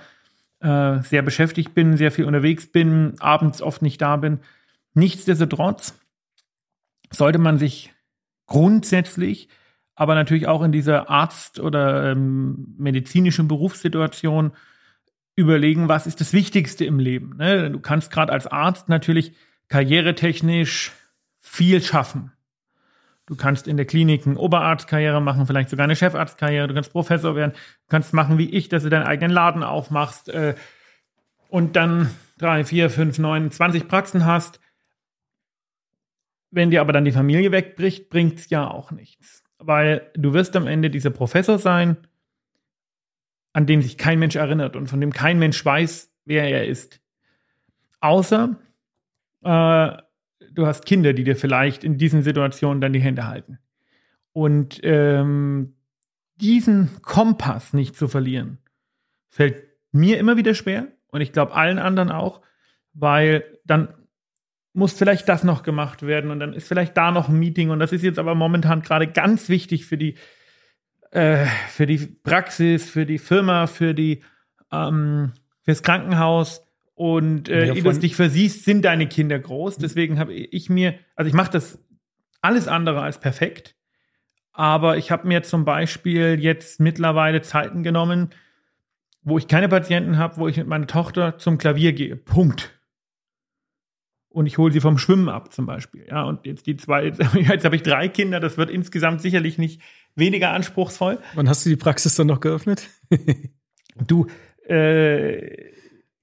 äh, 0.61 1.03
sehr 1.03 1.21
beschäftigt 1.21 1.73
bin, 1.73 1.97
sehr 1.97 2.11
viel 2.11 2.25
unterwegs 2.25 2.67
bin, 2.67 3.15
abends 3.19 3.61
oft 3.61 3.81
nicht 3.81 4.01
da 4.01 4.17
bin. 4.17 4.39
Nichtsdestotrotz 4.93 5.99
sollte 7.11 7.39
man 7.39 7.57
sich 7.57 7.93
grundsätzlich, 8.47 9.49
aber 10.01 10.15
natürlich 10.15 10.47
auch 10.47 10.63
in 10.63 10.71
dieser 10.71 11.11
Arzt- 11.11 11.59
oder 11.59 12.11
ähm, 12.11 12.73
medizinischen 12.79 13.47
Berufssituation 13.47 14.53
überlegen, 15.35 15.89
was 15.89 16.07
ist 16.07 16.19
das 16.19 16.33
Wichtigste 16.33 16.85
im 16.85 16.97
Leben. 16.97 17.37
Ne? 17.37 17.69
Du 17.69 17.79
kannst 17.79 18.09
gerade 18.09 18.33
als 18.33 18.47
Arzt 18.47 18.89
natürlich 18.89 19.33
karrieretechnisch 19.67 20.91
viel 21.39 21.83
schaffen. 21.83 22.31
Du 23.27 23.35
kannst 23.35 23.67
in 23.67 23.77
der 23.77 23.85
Klinik 23.85 24.25
eine 24.25 24.39
Oberarztkarriere 24.39 25.21
machen, 25.21 25.45
vielleicht 25.45 25.69
sogar 25.69 25.83
eine 25.83 25.95
Chefarztkarriere, 25.95 26.67
du 26.67 26.73
kannst 26.73 26.91
Professor 26.91 27.35
werden, 27.35 27.51
du 27.51 27.87
kannst 27.87 28.11
machen 28.11 28.39
wie 28.39 28.49
ich, 28.49 28.69
dass 28.69 28.81
du 28.81 28.89
deinen 28.89 29.05
eigenen 29.05 29.31
Laden 29.31 29.61
aufmachst 29.61 30.29
äh, 30.29 30.55
und 31.47 31.75
dann 31.75 32.09
drei, 32.39 32.65
vier, 32.65 32.89
fünf, 32.89 33.19
neun, 33.19 33.51
zwanzig 33.51 33.87
Praxen 33.87 34.25
hast. 34.25 34.59
Wenn 36.49 36.71
dir 36.71 36.81
aber 36.81 36.91
dann 36.91 37.05
die 37.05 37.11
Familie 37.11 37.51
wegbricht, 37.51 38.09
bringt 38.09 38.39
es 38.39 38.49
ja 38.49 38.67
auch 38.67 38.89
nichts. 38.89 39.43
Weil 39.63 40.09
du 40.15 40.33
wirst 40.33 40.55
am 40.55 40.67
Ende 40.67 40.89
dieser 40.89 41.11
Professor 41.11 41.59
sein, 41.59 41.97
an 43.53 43.65
den 43.65 43.81
sich 43.81 43.97
kein 43.97 44.19
Mensch 44.19 44.35
erinnert 44.35 44.75
und 44.75 44.87
von 44.87 44.99
dem 44.99 45.13
kein 45.13 45.39
Mensch 45.39 45.63
weiß, 45.63 46.11
wer 46.25 46.49
er 46.49 46.67
ist. 46.67 46.99
Außer 47.99 48.57
äh, 49.43 49.91
du 50.53 50.65
hast 50.65 50.85
Kinder, 50.85 51.13
die 51.13 51.23
dir 51.23 51.35
vielleicht 51.35 51.83
in 51.83 51.97
diesen 51.97 52.23
Situationen 52.23 52.81
dann 52.81 52.93
die 52.93 53.01
Hände 53.01 53.27
halten. 53.27 53.59
Und 54.33 54.79
ähm, 54.83 55.75
diesen 56.37 57.01
Kompass 57.01 57.73
nicht 57.73 57.95
zu 57.95 58.07
verlieren, 58.07 58.57
fällt 59.29 59.63
mir 59.91 60.17
immer 60.17 60.37
wieder 60.37 60.55
schwer 60.55 60.87
und 61.07 61.21
ich 61.21 61.33
glaube 61.33 61.53
allen 61.53 61.79
anderen 61.79 62.11
auch, 62.11 62.41
weil 62.93 63.43
dann 63.65 63.93
muss 64.73 64.93
vielleicht 64.93 65.27
das 65.27 65.43
noch 65.43 65.63
gemacht 65.63 66.03
werden 66.03 66.31
und 66.31 66.39
dann 66.39 66.53
ist 66.53 66.67
vielleicht 66.67 66.95
da 66.95 67.11
noch 67.11 67.29
ein 67.29 67.37
Meeting 67.37 67.69
und 67.69 67.79
das 67.79 67.91
ist 67.91 68.03
jetzt 68.03 68.19
aber 68.19 68.35
momentan 68.35 68.81
gerade 68.81 69.07
ganz 69.07 69.49
wichtig 69.49 69.85
für 69.85 69.97
die 69.97 70.15
äh, 71.11 71.45
für 71.69 71.85
die 71.85 71.97
Praxis, 71.97 72.89
für 72.89 73.05
die 73.05 73.17
Firma, 73.17 73.67
für 73.67 73.93
die 73.93 74.23
ähm, 74.71 75.33
fürs 75.63 75.83
Krankenhaus 75.83 76.65
und 76.95 77.49
äh, 77.49 77.65
Ja, 77.65 77.73
ehe 77.73 77.83
du 77.83 77.89
es 77.89 77.99
dich 77.99 78.15
versiehst, 78.15 78.63
sind 78.63 78.85
deine 78.85 79.07
Kinder 79.07 79.39
groß. 79.39 79.77
Deswegen 79.77 80.19
habe 80.19 80.33
ich 80.33 80.69
mir, 80.69 80.95
also 81.15 81.27
ich 81.27 81.33
mache 81.33 81.51
das 81.51 81.79
alles 82.41 82.67
andere 82.67 83.01
als 83.01 83.19
perfekt, 83.19 83.75
aber 84.53 84.97
ich 84.97 85.11
habe 85.11 85.27
mir 85.27 85.43
zum 85.43 85.65
Beispiel 85.65 86.39
jetzt 86.39 86.79
mittlerweile 86.79 87.41
Zeiten 87.41 87.83
genommen, 87.83 88.29
wo 89.23 89.37
ich 89.37 89.47
keine 89.47 89.69
Patienten 89.69 90.17
habe, 90.17 90.37
wo 90.37 90.47
ich 90.47 90.57
mit 90.57 90.67
meiner 90.67 90.87
Tochter 90.87 91.37
zum 91.37 91.57
Klavier 91.57 91.93
gehe. 91.93 92.15
Punkt. 92.15 92.80
Und 94.31 94.45
ich 94.45 94.57
hole 94.57 94.71
sie 94.71 94.79
vom 94.79 94.97
Schwimmen 94.97 95.27
ab, 95.27 95.51
zum 95.51 95.65
Beispiel. 95.65 96.05
Ja, 96.09 96.23
und 96.23 96.45
jetzt 96.45 96.65
die 96.65 96.77
zwei, 96.77 97.05
jetzt 97.33 97.65
habe 97.65 97.75
ich 97.75 97.83
drei 97.83 98.07
Kinder, 98.07 98.39
das 98.39 98.57
wird 98.57 98.69
insgesamt 98.69 99.21
sicherlich 99.21 99.57
nicht 99.57 99.81
weniger 100.15 100.51
anspruchsvoll. 100.51 101.19
Wann 101.35 101.49
hast 101.49 101.65
du 101.65 101.69
die 101.69 101.75
Praxis 101.75 102.15
dann 102.15 102.27
noch 102.27 102.39
geöffnet? 102.39 102.89
Du, 104.07 104.25
äh, 104.67 105.71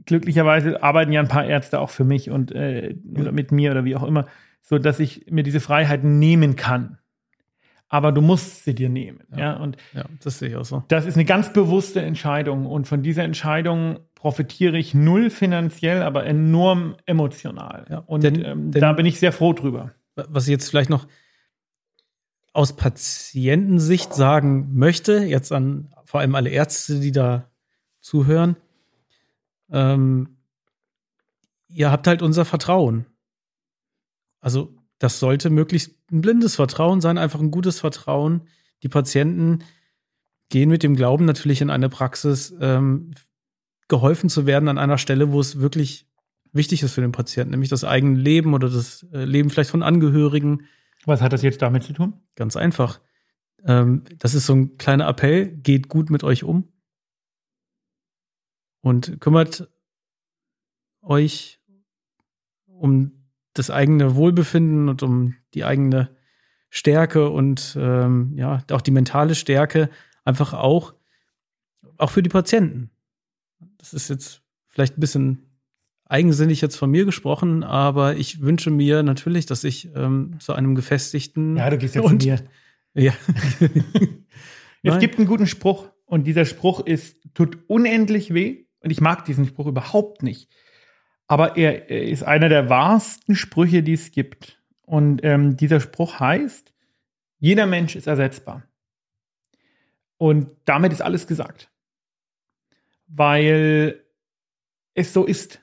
glücklicherweise 0.07 0.83
arbeiten 0.83 1.13
ja 1.13 1.21
ein 1.21 1.29
paar 1.29 1.45
Ärzte 1.45 1.79
auch 1.81 1.91
für 1.91 2.03
mich 2.03 2.31
und 2.31 2.51
äh, 2.51 2.97
oder 3.15 3.31
mit 3.31 3.53
mir 3.53 3.73
oder 3.73 3.85
wie 3.85 3.95
auch 3.95 4.05
immer, 4.05 4.27
so 4.63 4.79
dass 4.79 4.99
ich 5.01 5.27
mir 5.31 5.43
diese 5.43 5.61
Freiheiten 5.61 6.19
nehmen 6.19 6.57
kann. 6.57 6.99
Aber 7.91 8.13
du 8.13 8.21
musst 8.21 8.65
sie 8.65 8.75
dir 8.75 8.89
nehmen. 8.91 9.21
Ja, 9.37 9.55
und 9.57 9.77
ja, 9.95 10.05
das 10.23 10.39
sehe 10.39 10.51
ich 10.51 10.57
auch 10.57 10.65
so. 10.65 10.85
das 10.89 11.07
ist 11.07 11.15
eine 11.15 11.25
ganz 11.25 11.53
bewusste 11.53 12.03
Entscheidung. 12.03 12.67
Und 12.67 12.87
von 12.87 13.03
dieser 13.03 13.25
Entscheidung 13.25 14.01
profitiere 14.15 14.77
ich 14.77 14.93
null 14.95 15.31
finanziell, 15.31 16.03
aber 16.03 16.27
enorm 16.27 16.97
emotional. 17.07 17.87
Ja, 17.89 17.99
und 18.01 18.25
denn- 18.25 18.45
ähm, 18.45 18.71
denn- 18.73 18.81
da 18.83 18.93
bin 18.93 19.07
ich 19.07 19.19
sehr 19.19 19.33
froh 19.33 19.53
drüber. 19.55 19.93
Was 20.17 20.45
ich 20.45 20.51
jetzt 20.51 20.69
vielleicht 20.69 20.91
noch 20.91 21.07
aus 22.53 22.75
Patientensicht 22.77 24.13
sagen 24.13 24.75
möchte, 24.75 25.19
jetzt 25.25 25.53
an 25.53 25.91
vor 26.05 26.21
allem 26.21 26.35
alle 26.35 26.51
Ärzte, 26.51 26.99
die 27.01 27.13
da 27.13 27.49
zuhören, 28.01 28.57
ähm, 29.71 30.37
ihr 31.69 31.91
habt 31.91 32.07
halt 32.07 32.21
unser 32.23 32.45
Vertrauen. 32.45 33.07
Also 34.41 34.75
das 34.99 35.21
sollte 35.21 35.51
möglichst 35.51 35.95
ein 36.11 36.21
blindes 36.21 36.57
Vertrauen 36.57 37.01
sein, 37.01 37.19
einfach 37.19 37.41
ein 37.41 37.51
gutes 37.51 37.81
Vertrauen. 37.81 38.43
Die 38.83 38.89
Patienten 38.89 39.61
gehen 40.49 40.71
mit 40.71 40.83
dem 40.83 40.97
Glauben 40.97 41.25
natürlich 41.25 41.61
in 41.61 41.71
eine 41.71 41.89
Praxis, 41.89 42.55
ähm, 42.61 43.13
geholfen 43.89 44.29
zu 44.29 44.47
werden 44.47 44.69
an 44.69 44.79
einer 44.79 44.99
Stelle, 44.99 45.33
wo 45.33 45.41
es 45.41 45.61
wirklich 45.61 46.07
wichtig 46.53 46.83
ist 46.83 46.93
für 46.93 47.01
den 47.01 47.13
Patienten, 47.13 47.53
nämlich 47.53 47.71
das 47.71 47.85
eigene 47.85 48.19
Leben 48.19 48.55
oder 48.55 48.69
das 48.69 49.07
äh, 49.13 49.25
Leben 49.25 49.51
vielleicht 49.51 49.71
von 49.71 49.83
Angehörigen. 49.83 50.67
Was 51.05 51.21
hat 51.21 51.33
das 51.33 51.43
jetzt 51.43 51.63
damit 51.63 51.85
zu 51.85 51.93
tun? 51.93 52.21
Ganz 52.35 52.57
einfach. 52.57 53.01
Ähm, 53.65 54.05
das 54.19 54.35
ist 54.35 54.47
so 54.47 54.55
ein 54.55 54.77
kleiner 54.79 55.09
Appell, 55.09 55.49
geht 55.49 55.89
gut 55.89 56.11
mit 56.11 56.25
euch 56.25 56.45
um 56.45 56.73
und 58.81 59.21
kümmert 59.21 59.69
euch 61.03 61.61
um 62.67 63.18
das 63.59 63.71
eigene 63.71 64.15
Wohlbefinden 64.15 64.89
und 64.89 65.03
um 65.03 65.35
die 65.55 65.65
eigene 65.65 66.17
Stärke 66.71 67.31
und 67.31 67.77
ähm, 67.81 68.33
ja, 68.37 68.63
auch 68.71 68.81
die 68.81 68.91
mentale 68.91 69.35
Stärke, 69.35 69.89
einfach 70.25 70.53
auch, 70.53 70.95
auch 71.97 72.11
für 72.11 72.23
die 72.23 72.29
Patienten. 72.29 72.91
Das 73.79 73.95
ist 73.95 74.11
jetzt 74.11 74.43
vielleicht 74.69 74.99
ein 74.99 75.01
bisschen 75.01 75.49
eigensinnig 76.05 76.61
jetzt 76.61 76.77
von 76.77 76.91
mir 76.91 77.05
gesprochen, 77.05 77.65
aber 77.65 78.17
ich 78.17 78.41
wünsche 78.41 78.71
mir 78.71 79.03
natürlich, 79.03 79.47
dass 79.47 79.65
ich 79.65 79.91
ähm, 79.95 80.37
zu 80.41 80.53
einem 80.53 80.75
gefestigten. 80.75 81.57
Ja, 81.57 81.71
du 81.71 81.79
gehst 81.79 81.95
jetzt 81.95 82.05
und, 82.05 82.25
mir. 82.25 82.41
Ja. 82.95 83.13
es 84.83 84.99
gibt 84.99 85.19
einen 85.19 85.29
guten 85.29 85.47
Spruch 85.47 85.89
und 86.05 86.27
dieser 86.27 86.47
Spruch 86.47 86.85
ist, 86.85 87.17
tut 87.35 87.59
unendlich 87.69 88.35
weh 88.35 88.65
und 88.81 88.91
ich 88.91 89.01
mag 89.01 89.25
diesen 89.25 89.47
Spruch 89.47 89.67
überhaupt 89.67 90.23
nicht. 90.25 90.51
Aber 91.29 91.57
er, 91.57 91.89
ist 91.91 92.25
einer 92.25 92.49
der 92.49 92.69
wahrsten 92.71 93.37
Sprüche, 93.37 93.83
die 93.83 93.93
es 93.93 94.11
gibt. 94.11 94.61
Und 94.81 95.23
ähm, 95.23 95.57
dieser 95.57 95.79
Spruch 95.79 96.19
heißt, 96.19 96.73
jeder 97.39 97.67
Mensch 97.67 97.95
ist 97.95 98.07
ersetzbar. 98.07 98.65
Und 100.17 100.51
damit 100.65 100.93
ist 100.93 101.03
alles 101.03 101.27
gesagt. 101.27 101.71
Weil 103.07 104.03
es 104.95 105.13
so 105.13 105.25
ist. 105.25 105.61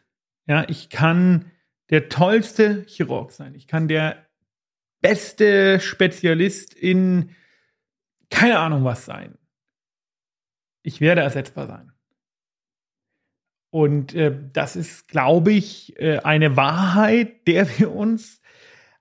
Ja, 0.47 0.69
ich 0.69 0.89
kann 0.89 1.51
der 1.89 2.09
tollste 2.09 2.85
Chirurg 2.87 3.31
sein. 3.31 3.55
Ich 3.55 3.67
kann 3.67 3.87
der 3.87 4.25
beste 5.01 5.79
Spezialist 5.79 6.73
in 6.73 7.35
keine 8.29 8.59
Ahnung 8.59 8.83
was 8.83 9.05
sein. 9.05 9.37
Ich 10.83 11.01
werde 11.01 11.21
ersetzbar 11.21 11.67
sein. 11.67 11.94
Und 13.75 14.15
äh, 14.15 14.33
das 14.53 14.77
ist, 14.77 15.09
glaube 15.09 15.51
ich, 15.51 15.99
äh, 15.99 16.19
eine 16.19 16.55
Wahrheit, 16.55 17.45
der 17.45 17.67
wir 17.77 17.93
uns 17.93 18.39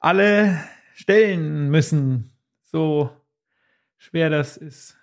alle 0.00 0.58
stellen 0.96 1.70
müssen. 1.70 2.32
So 2.64 3.08
schwer 3.98 4.30
das 4.30 4.56
ist. 4.56 4.96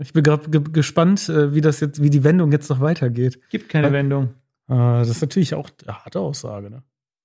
Ich 0.00 0.14
bin 0.14 0.22
gerade 0.22 0.48
ge 0.48 0.62
gespannt, 0.72 1.28
äh, 1.28 1.54
wie 1.54 1.60
das 1.60 1.80
jetzt, 1.80 2.02
wie 2.02 2.08
die 2.08 2.24
Wendung 2.24 2.52
jetzt 2.52 2.70
noch 2.70 2.80
weitergeht. 2.80 3.38
Gibt 3.50 3.68
keine 3.68 3.88
Weil, 3.88 3.92
Wendung. 3.92 4.24
Äh, 4.70 4.76
das 4.76 5.10
ist 5.10 5.20
natürlich 5.20 5.54
auch 5.54 5.68
eine 5.86 6.06
harte 6.06 6.18
Aussage, 6.18 6.70
ne? 6.70 6.82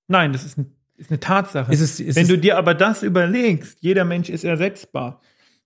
Nein, 0.08 0.34
das 0.34 0.44
ist, 0.44 0.58
ein, 0.58 0.70
ist 0.98 1.10
eine 1.10 1.20
Tatsache. 1.20 1.72
Ist 1.72 1.80
es, 1.80 2.00
ist 2.00 2.16
Wenn 2.16 2.28
du 2.28 2.36
dir 2.36 2.58
aber 2.58 2.74
das 2.74 3.02
überlegst, 3.02 3.78
jeder 3.80 4.04
Mensch 4.04 4.28
ist 4.28 4.44
ersetzbar. 4.44 5.22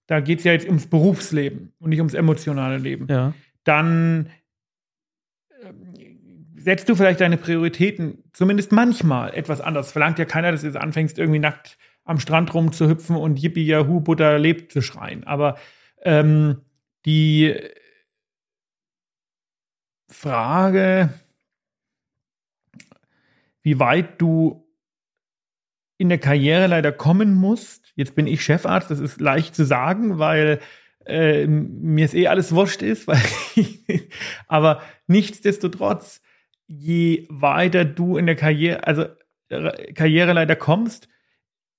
Da 0.06 0.20
geht 0.20 0.38
es 0.38 0.44
ja 0.44 0.52
jetzt 0.52 0.66
ums 0.66 0.86
Berufsleben 0.86 1.72
und 1.80 1.90
nicht 1.90 1.98
ums 1.98 2.14
emotionale 2.14 2.78
Leben. 2.78 3.08
Ja. 3.10 3.34
Dann 3.64 4.28
setzt 6.62 6.88
du 6.88 6.94
vielleicht 6.94 7.20
deine 7.20 7.36
Prioritäten 7.36 8.24
zumindest 8.32 8.72
manchmal 8.72 9.34
etwas 9.34 9.60
anders. 9.60 9.92
Verlangt 9.92 10.18
ja 10.18 10.24
keiner, 10.24 10.52
dass 10.52 10.60
du 10.62 10.66
jetzt 10.66 10.76
anfängst, 10.76 11.18
irgendwie 11.18 11.38
nackt 11.38 11.78
am 12.04 12.18
Strand 12.18 12.52
rumzuhüpfen 12.52 13.16
und 13.16 13.38
Yippie 13.38 13.64
Yahoo 13.64 14.00
Butter 14.00 14.38
lebt 14.38 14.72
zu 14.72 14.82
schreien. 14.82 15.24
Aber 15.24 15.56
ähm, 16.02 16.62
die 17.06 17.54
Frage, 20.08 21.10
wie 23.62 23.78
weit 23.78 24.20
du 24.20 24.68
in 25.98 26.08
der 26.08 26.18
Karriere 26.18 26.66
leider 26.66 26.90
kommen 26.90 27.34
musst. 27.34 27.92
Jetzt 27.94 28.16
bin 28.16 28.26
ich 28.26 28.42
Chefarzt, 28.42 28.90
das 28.90 28.98
ist 28.98 29.20
leicht 29.20 29.54
zu 29.54 29.64
sagen, 29.64 30.18
weil 30.18 30.60
äh, 31.06 31.46
mir 31.46 32.04
es 32.04 32.14
eh 32.14 32.26
alles 32.26 32.52
wurscht 32.52 32.82
ist, 32.82 33.06
weil 33.06 33.22
aber 34.48 34.82
nichtsdestotrotz 35.06 36.20
je 36.78 37.26
weiter 37.28 37.84
du 37.84 38.16
in 38.16 38.26
der 38.26 38.36
Karriere, 38.36 38.86
also 38.86 39.04
äh, 39.48 39.92
Karriere 39.92 40.32
leider 40.32 40.56
kommst, 40.56 41.08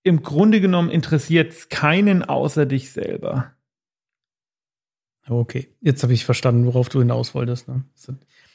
im 0.04 0.22
Grunde 0.22 0.62
genommen 0.62 0.90
interessiert 0.90 1.54
es 1.54 1.70
keinen 1.70 2.24
außer 2.24 2.66
dich 2.66 2.92
selber. 2.92 3.54
Okay, 5.28 5.70
jetzt 5.80 6.04
habe 6.04 6.14
ich 6.14 6.26
verstanden, 6.26 6.66
worauf 6.66 6.90
du 6.90 7.00
hinaus 7.00 7.34
wolltest. 7.34 7.70
Ne? 7.70 7.86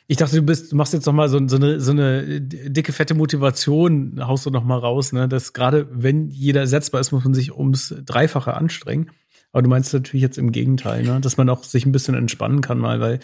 Ich 0.06 0.18
dachte, 0.18 0.36
du 0.36 0.42
bist, 0.42 0.72
du 0.72 0.76
machst 0.76 0.92
jetzt 0.92 1.06
noch 1.06 1.14
mal 1.14 1.28
so, 1.30 1.40
so, 1.48 1.56
eine, 1.56 1.80
so 1.80 1.92
eine 1.92 2.40
dicke 2.40 2.92
fette 2.92 3.14
Motivation, 3.14 4.20
haust 4.20 4.44
du 4.44 4.50
noch 4.50 4.64
mal 4.64 4.78
raus, 4.78 5.12
ne? 5.12 5.28
Dass 5.28 5.54
gerade 5.54 5.88
wenn 5.90 6.28
jeder 6.28 6.60
ersetzbar 6.60 7.00
ist, 7.00 7.10
muss 7.12 7.24
man 7.24 7.34
sich 7.34 7.56
ums 7.56 7.94
Dreifache 8.04 8.54
anstrengen. 8.54 9.10
Aber 9.52 9.62
du 9.62 9.70
meinst 9.70 9.94
natürlich 9.94 10.22
jetzt 10.22 10.36
im 10.36 10.52
Gegenteil, 10.52 11.02
ne? 11.04 11.20
Dass 11.20 11.38
man 11.38 11.48
auch 11.48 11.64
sich 11.64 11.86
ein 11.86 11.92
bisschen 11.92 12.14
entspannen 12.14 12.60
kann 12.60 12.78
mal, 12.78 13.00
weil 13.00 13.20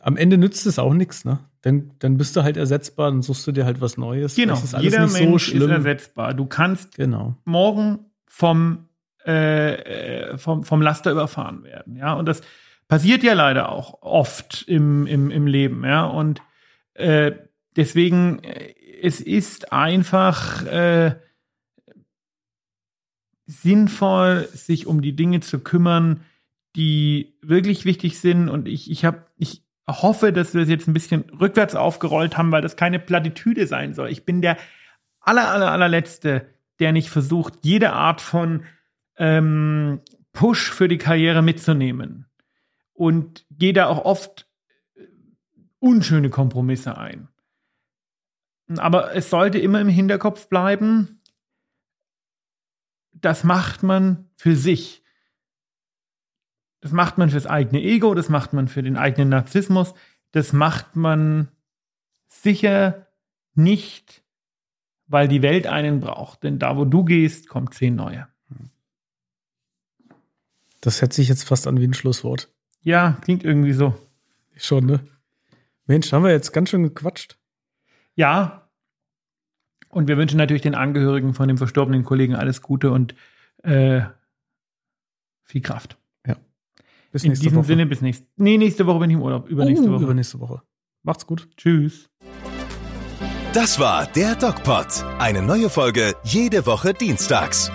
am 0.00 0.16
Ende 0.16 0.38
nützt 0.38 0.66
es 0.66 0.78
auch 0.78 0.94
nichts, 0.94 1.24
ne? 1.24 1.38
Dann, 1.62 1.92
dann 2.00 2.16
bist 2.16 2.34
du 2.34 2.42
halt 2.42 2.56
ersetzbar, 2.56 3.10
dann 3.10 3.22
suchst 3.22 3.46
du 3.46 3.52
dir 3.52 3.64
halt 3.64 3.80
was 3.80 3.96
Neues. 3.96 4.34
Genau, 4.34 4.54
das 4.54 4.64
ist 4.64 4.74
alles 4.74 4.84
jeder 4.84 5.04
nicht 5.04 5.12
Mensch 5.12 5.52
so 5.52 5.64
ist 5.64 5.70
ersetzbar. 5.70 6.34
Du 6.34 6.46
kannst 6.46 6.96
genau. 6.96 7.36
morgen 7.44 8.00
vom, 8.26 8.88
äh, 9.24 9.74
äh, 10.32 10.38
vom, 10.38 10.64
vom 10.64 10.82
Laster 10.82 11.12
überfahren 11.12 11.62
werden, 11.62 11.96
ja. 11.96 12.14
Und 12.14 12.26
das 12.26 12.40
passiert 12.88 13.22
ja 13.22 13.34
leider 13.34 13.70
auch 13.70 14.02
oft 14.02 14.64
im, 14.66 15.06
im, 15.06 15.30
im 15.30 15.46
Leben, 15.46 15.84
ja. 15.84 16.04
Und 16.04 16.42
äh, 16.94 17.32
deswegen, 17.76 18.42
äh, 18.42 18.74
es 19.00 19.20
ist 19.20 19.72
einfach 19.72 20.64
äh, 20.66 21.16
sinnvoll, 23.46 24.48
sich 24.52 24.86
um 24.86 25.02
die 25.02 25.14
Dinge 25.14 25.40
zu 25.40 25.60
kümmern, 25.60 26.20
die 26.76 27.36
wirklich 27.42 27.84
wichtig 27.84 28.18
sind. 28.18 28.48
Und 28.48 28.68
ich, 28.68 28.90
ich 28.90 29.04
habe, 29.04 29.26
ich 29.36 29.62
hoffe, 29.88 30.32
dass 30.32 30.54
wir 30.54 30.62
es 30.62 30.68
jetzt 30.68 30.88
ein 30.88 30.94
bisschen 30.94 31.22
rückwärts 31.38 31.74
aufgerollt 31.74 32.36
haben, 32.38 32.52
weil 32.52 32.62
das 32.62 32.76
keine 32.76 32.98
Plattitüde 32.98 33.66
sein 33.66 33.94
soll. 33.94 34.10
Ich 34.10 34.24
bin 34.24 34.42
der 34.42 34.56
aller, 35.20 35.50
aller, 35.50 35.70
allerletzte, 35.70 36.46
der 36.78 36.92
nicht 36.92 37.10
versucht, 37.10 37.58
jede 37.62 37.92
Art 37.92 38.20
von 38.20 38.64
ähm, 39.16 40.00
Push 40.32 40.70
für 40.70 40.88
die 40.88 40.98
Karriere 40.98 41.42
mitzunehmen. 41.42 42.26
Und 42.94 43.46
gehe 43.50 43.72
da 43.72 43.86
auch 43.86 44.04
oft 44.04 44.48
äh, 44.94 45.02
unschöne 45.78 46.30
Kompromisse 46.30 46.96
ein. 46.96 47.28
Aber 48.78 49.14
es 49.14 49.30
sollte 49.30 49.58
immer 49.58 49.80
im 49.80 49.88
Hinterkopf 49.88 50.48
bleiben, 50.48 51.20
das 53.12 53.44
macht 53.44 53.82
man 53.82 54.30
für 54.36 54.56
sich. 54.56 55.01
Das 56.82 56.90
macht 56.90 57.16
man 57.16 57.30
fürs 57.30 57.46
eigene 57.46 57.80
Ego, 57.80 58.12
das 58.12 58.28
macht 58.28 58.52
man 58.52 58.66
für 58.66 58.82
den 58.82 58.96
eigenen 58.96 59.28
Narzissmus, 59.28 59.94
das 60.32 60.52
macht 60.52 60.96
man 60.96 61.48
sicher 62.28 63.06
nicht, 63.54 64.24
weil 65.06 65.28
die 65.28 65.42
Welt 65.42 65.68
einen 65.68 66.00
braucht. 66.00 66.42
Denn 66.42 66.58
da, 66.58 66.76
wo 66.76 66.84
du 66.84 67.04
gehst, 67.04 67.48
kommt 67.48 67.72
zehn 67.72 67.94
neue. 67.94 68.26
Das 70.80 71.00
hört 71.00 71.12
sich 71.12 71.28
jetzt 71.28 71.44
fast 71.44 71.68
an 71.68 71.78
wie 71.78 71.86
ein 71.86 71.94
Schlusswort. 71.94 72.50
Ja, 72.80 73.16
klingt 73.22 73.44
irgendwie 73.44 73.74
so. 73.74 73.94
Schon, 74.56 74.86
ne? 74.86 75.00
Mensch, 75.86 76.12
haben 76.12 76.24
wir 76.24 76.32
jetzt 76.32 76.52
ganz 76.52 76.70
schön 76.70 76.82
gequatscht. 76.82 77.38
Ja. 78.16 78.68
Und 79.88 80.08
wir 80.08 80.16
wünschen 80.16 80.38
natürlich 80.38 80.62
den 80.62 80.74
Angehörigen 80.74 81.34
von 81.34 81.46
dem 81.46 81.58
verstorbenen 81.58 82.02
Kollegen 82.02 82.34
alles 82.34 82.60
Gute 82.60 82.90
und 82.90 83.14
äh, 83.62 84.02
viel 85.44 85.60
Kraft. 85.60 85.96
Bis 87.12 87.24
nächste 87.24 87.44
In 87.44 87.50
diesem 87.50 87.58
Woche. 87.58 87.66
Sinne, 87.66 87.86
bis 87.86 88.00
nächste 88.00 88.26
Nee, 88.36 88.56
nächste 88.58 88.86
Woche 88.86 89.00
bin 89.00 89.10
ich 89.10 89.16
im 89.16 89.22
Urlaub. 89.22 89.48
Übernächste 89.48 89.88
uh, 89.88 89.92
Woche. 89.92 90.04
Übernächste 90.04 90.40
Woche. 90.40 90.62
Macht's 91.02 91.26
gut. 91.26 91.48
Tschüss. 91.56 92.08
Das 93.52 93.78
war 93.78 94.06
der 94.06 94.34
DocPod. 94.34 95.04
Eine 95.18 95.42
neue 95.42 95.68
Folge 95.68 96.14
jede 96.24 96.64
Woche 96.64 96.94
dienstags. 96.94 97.70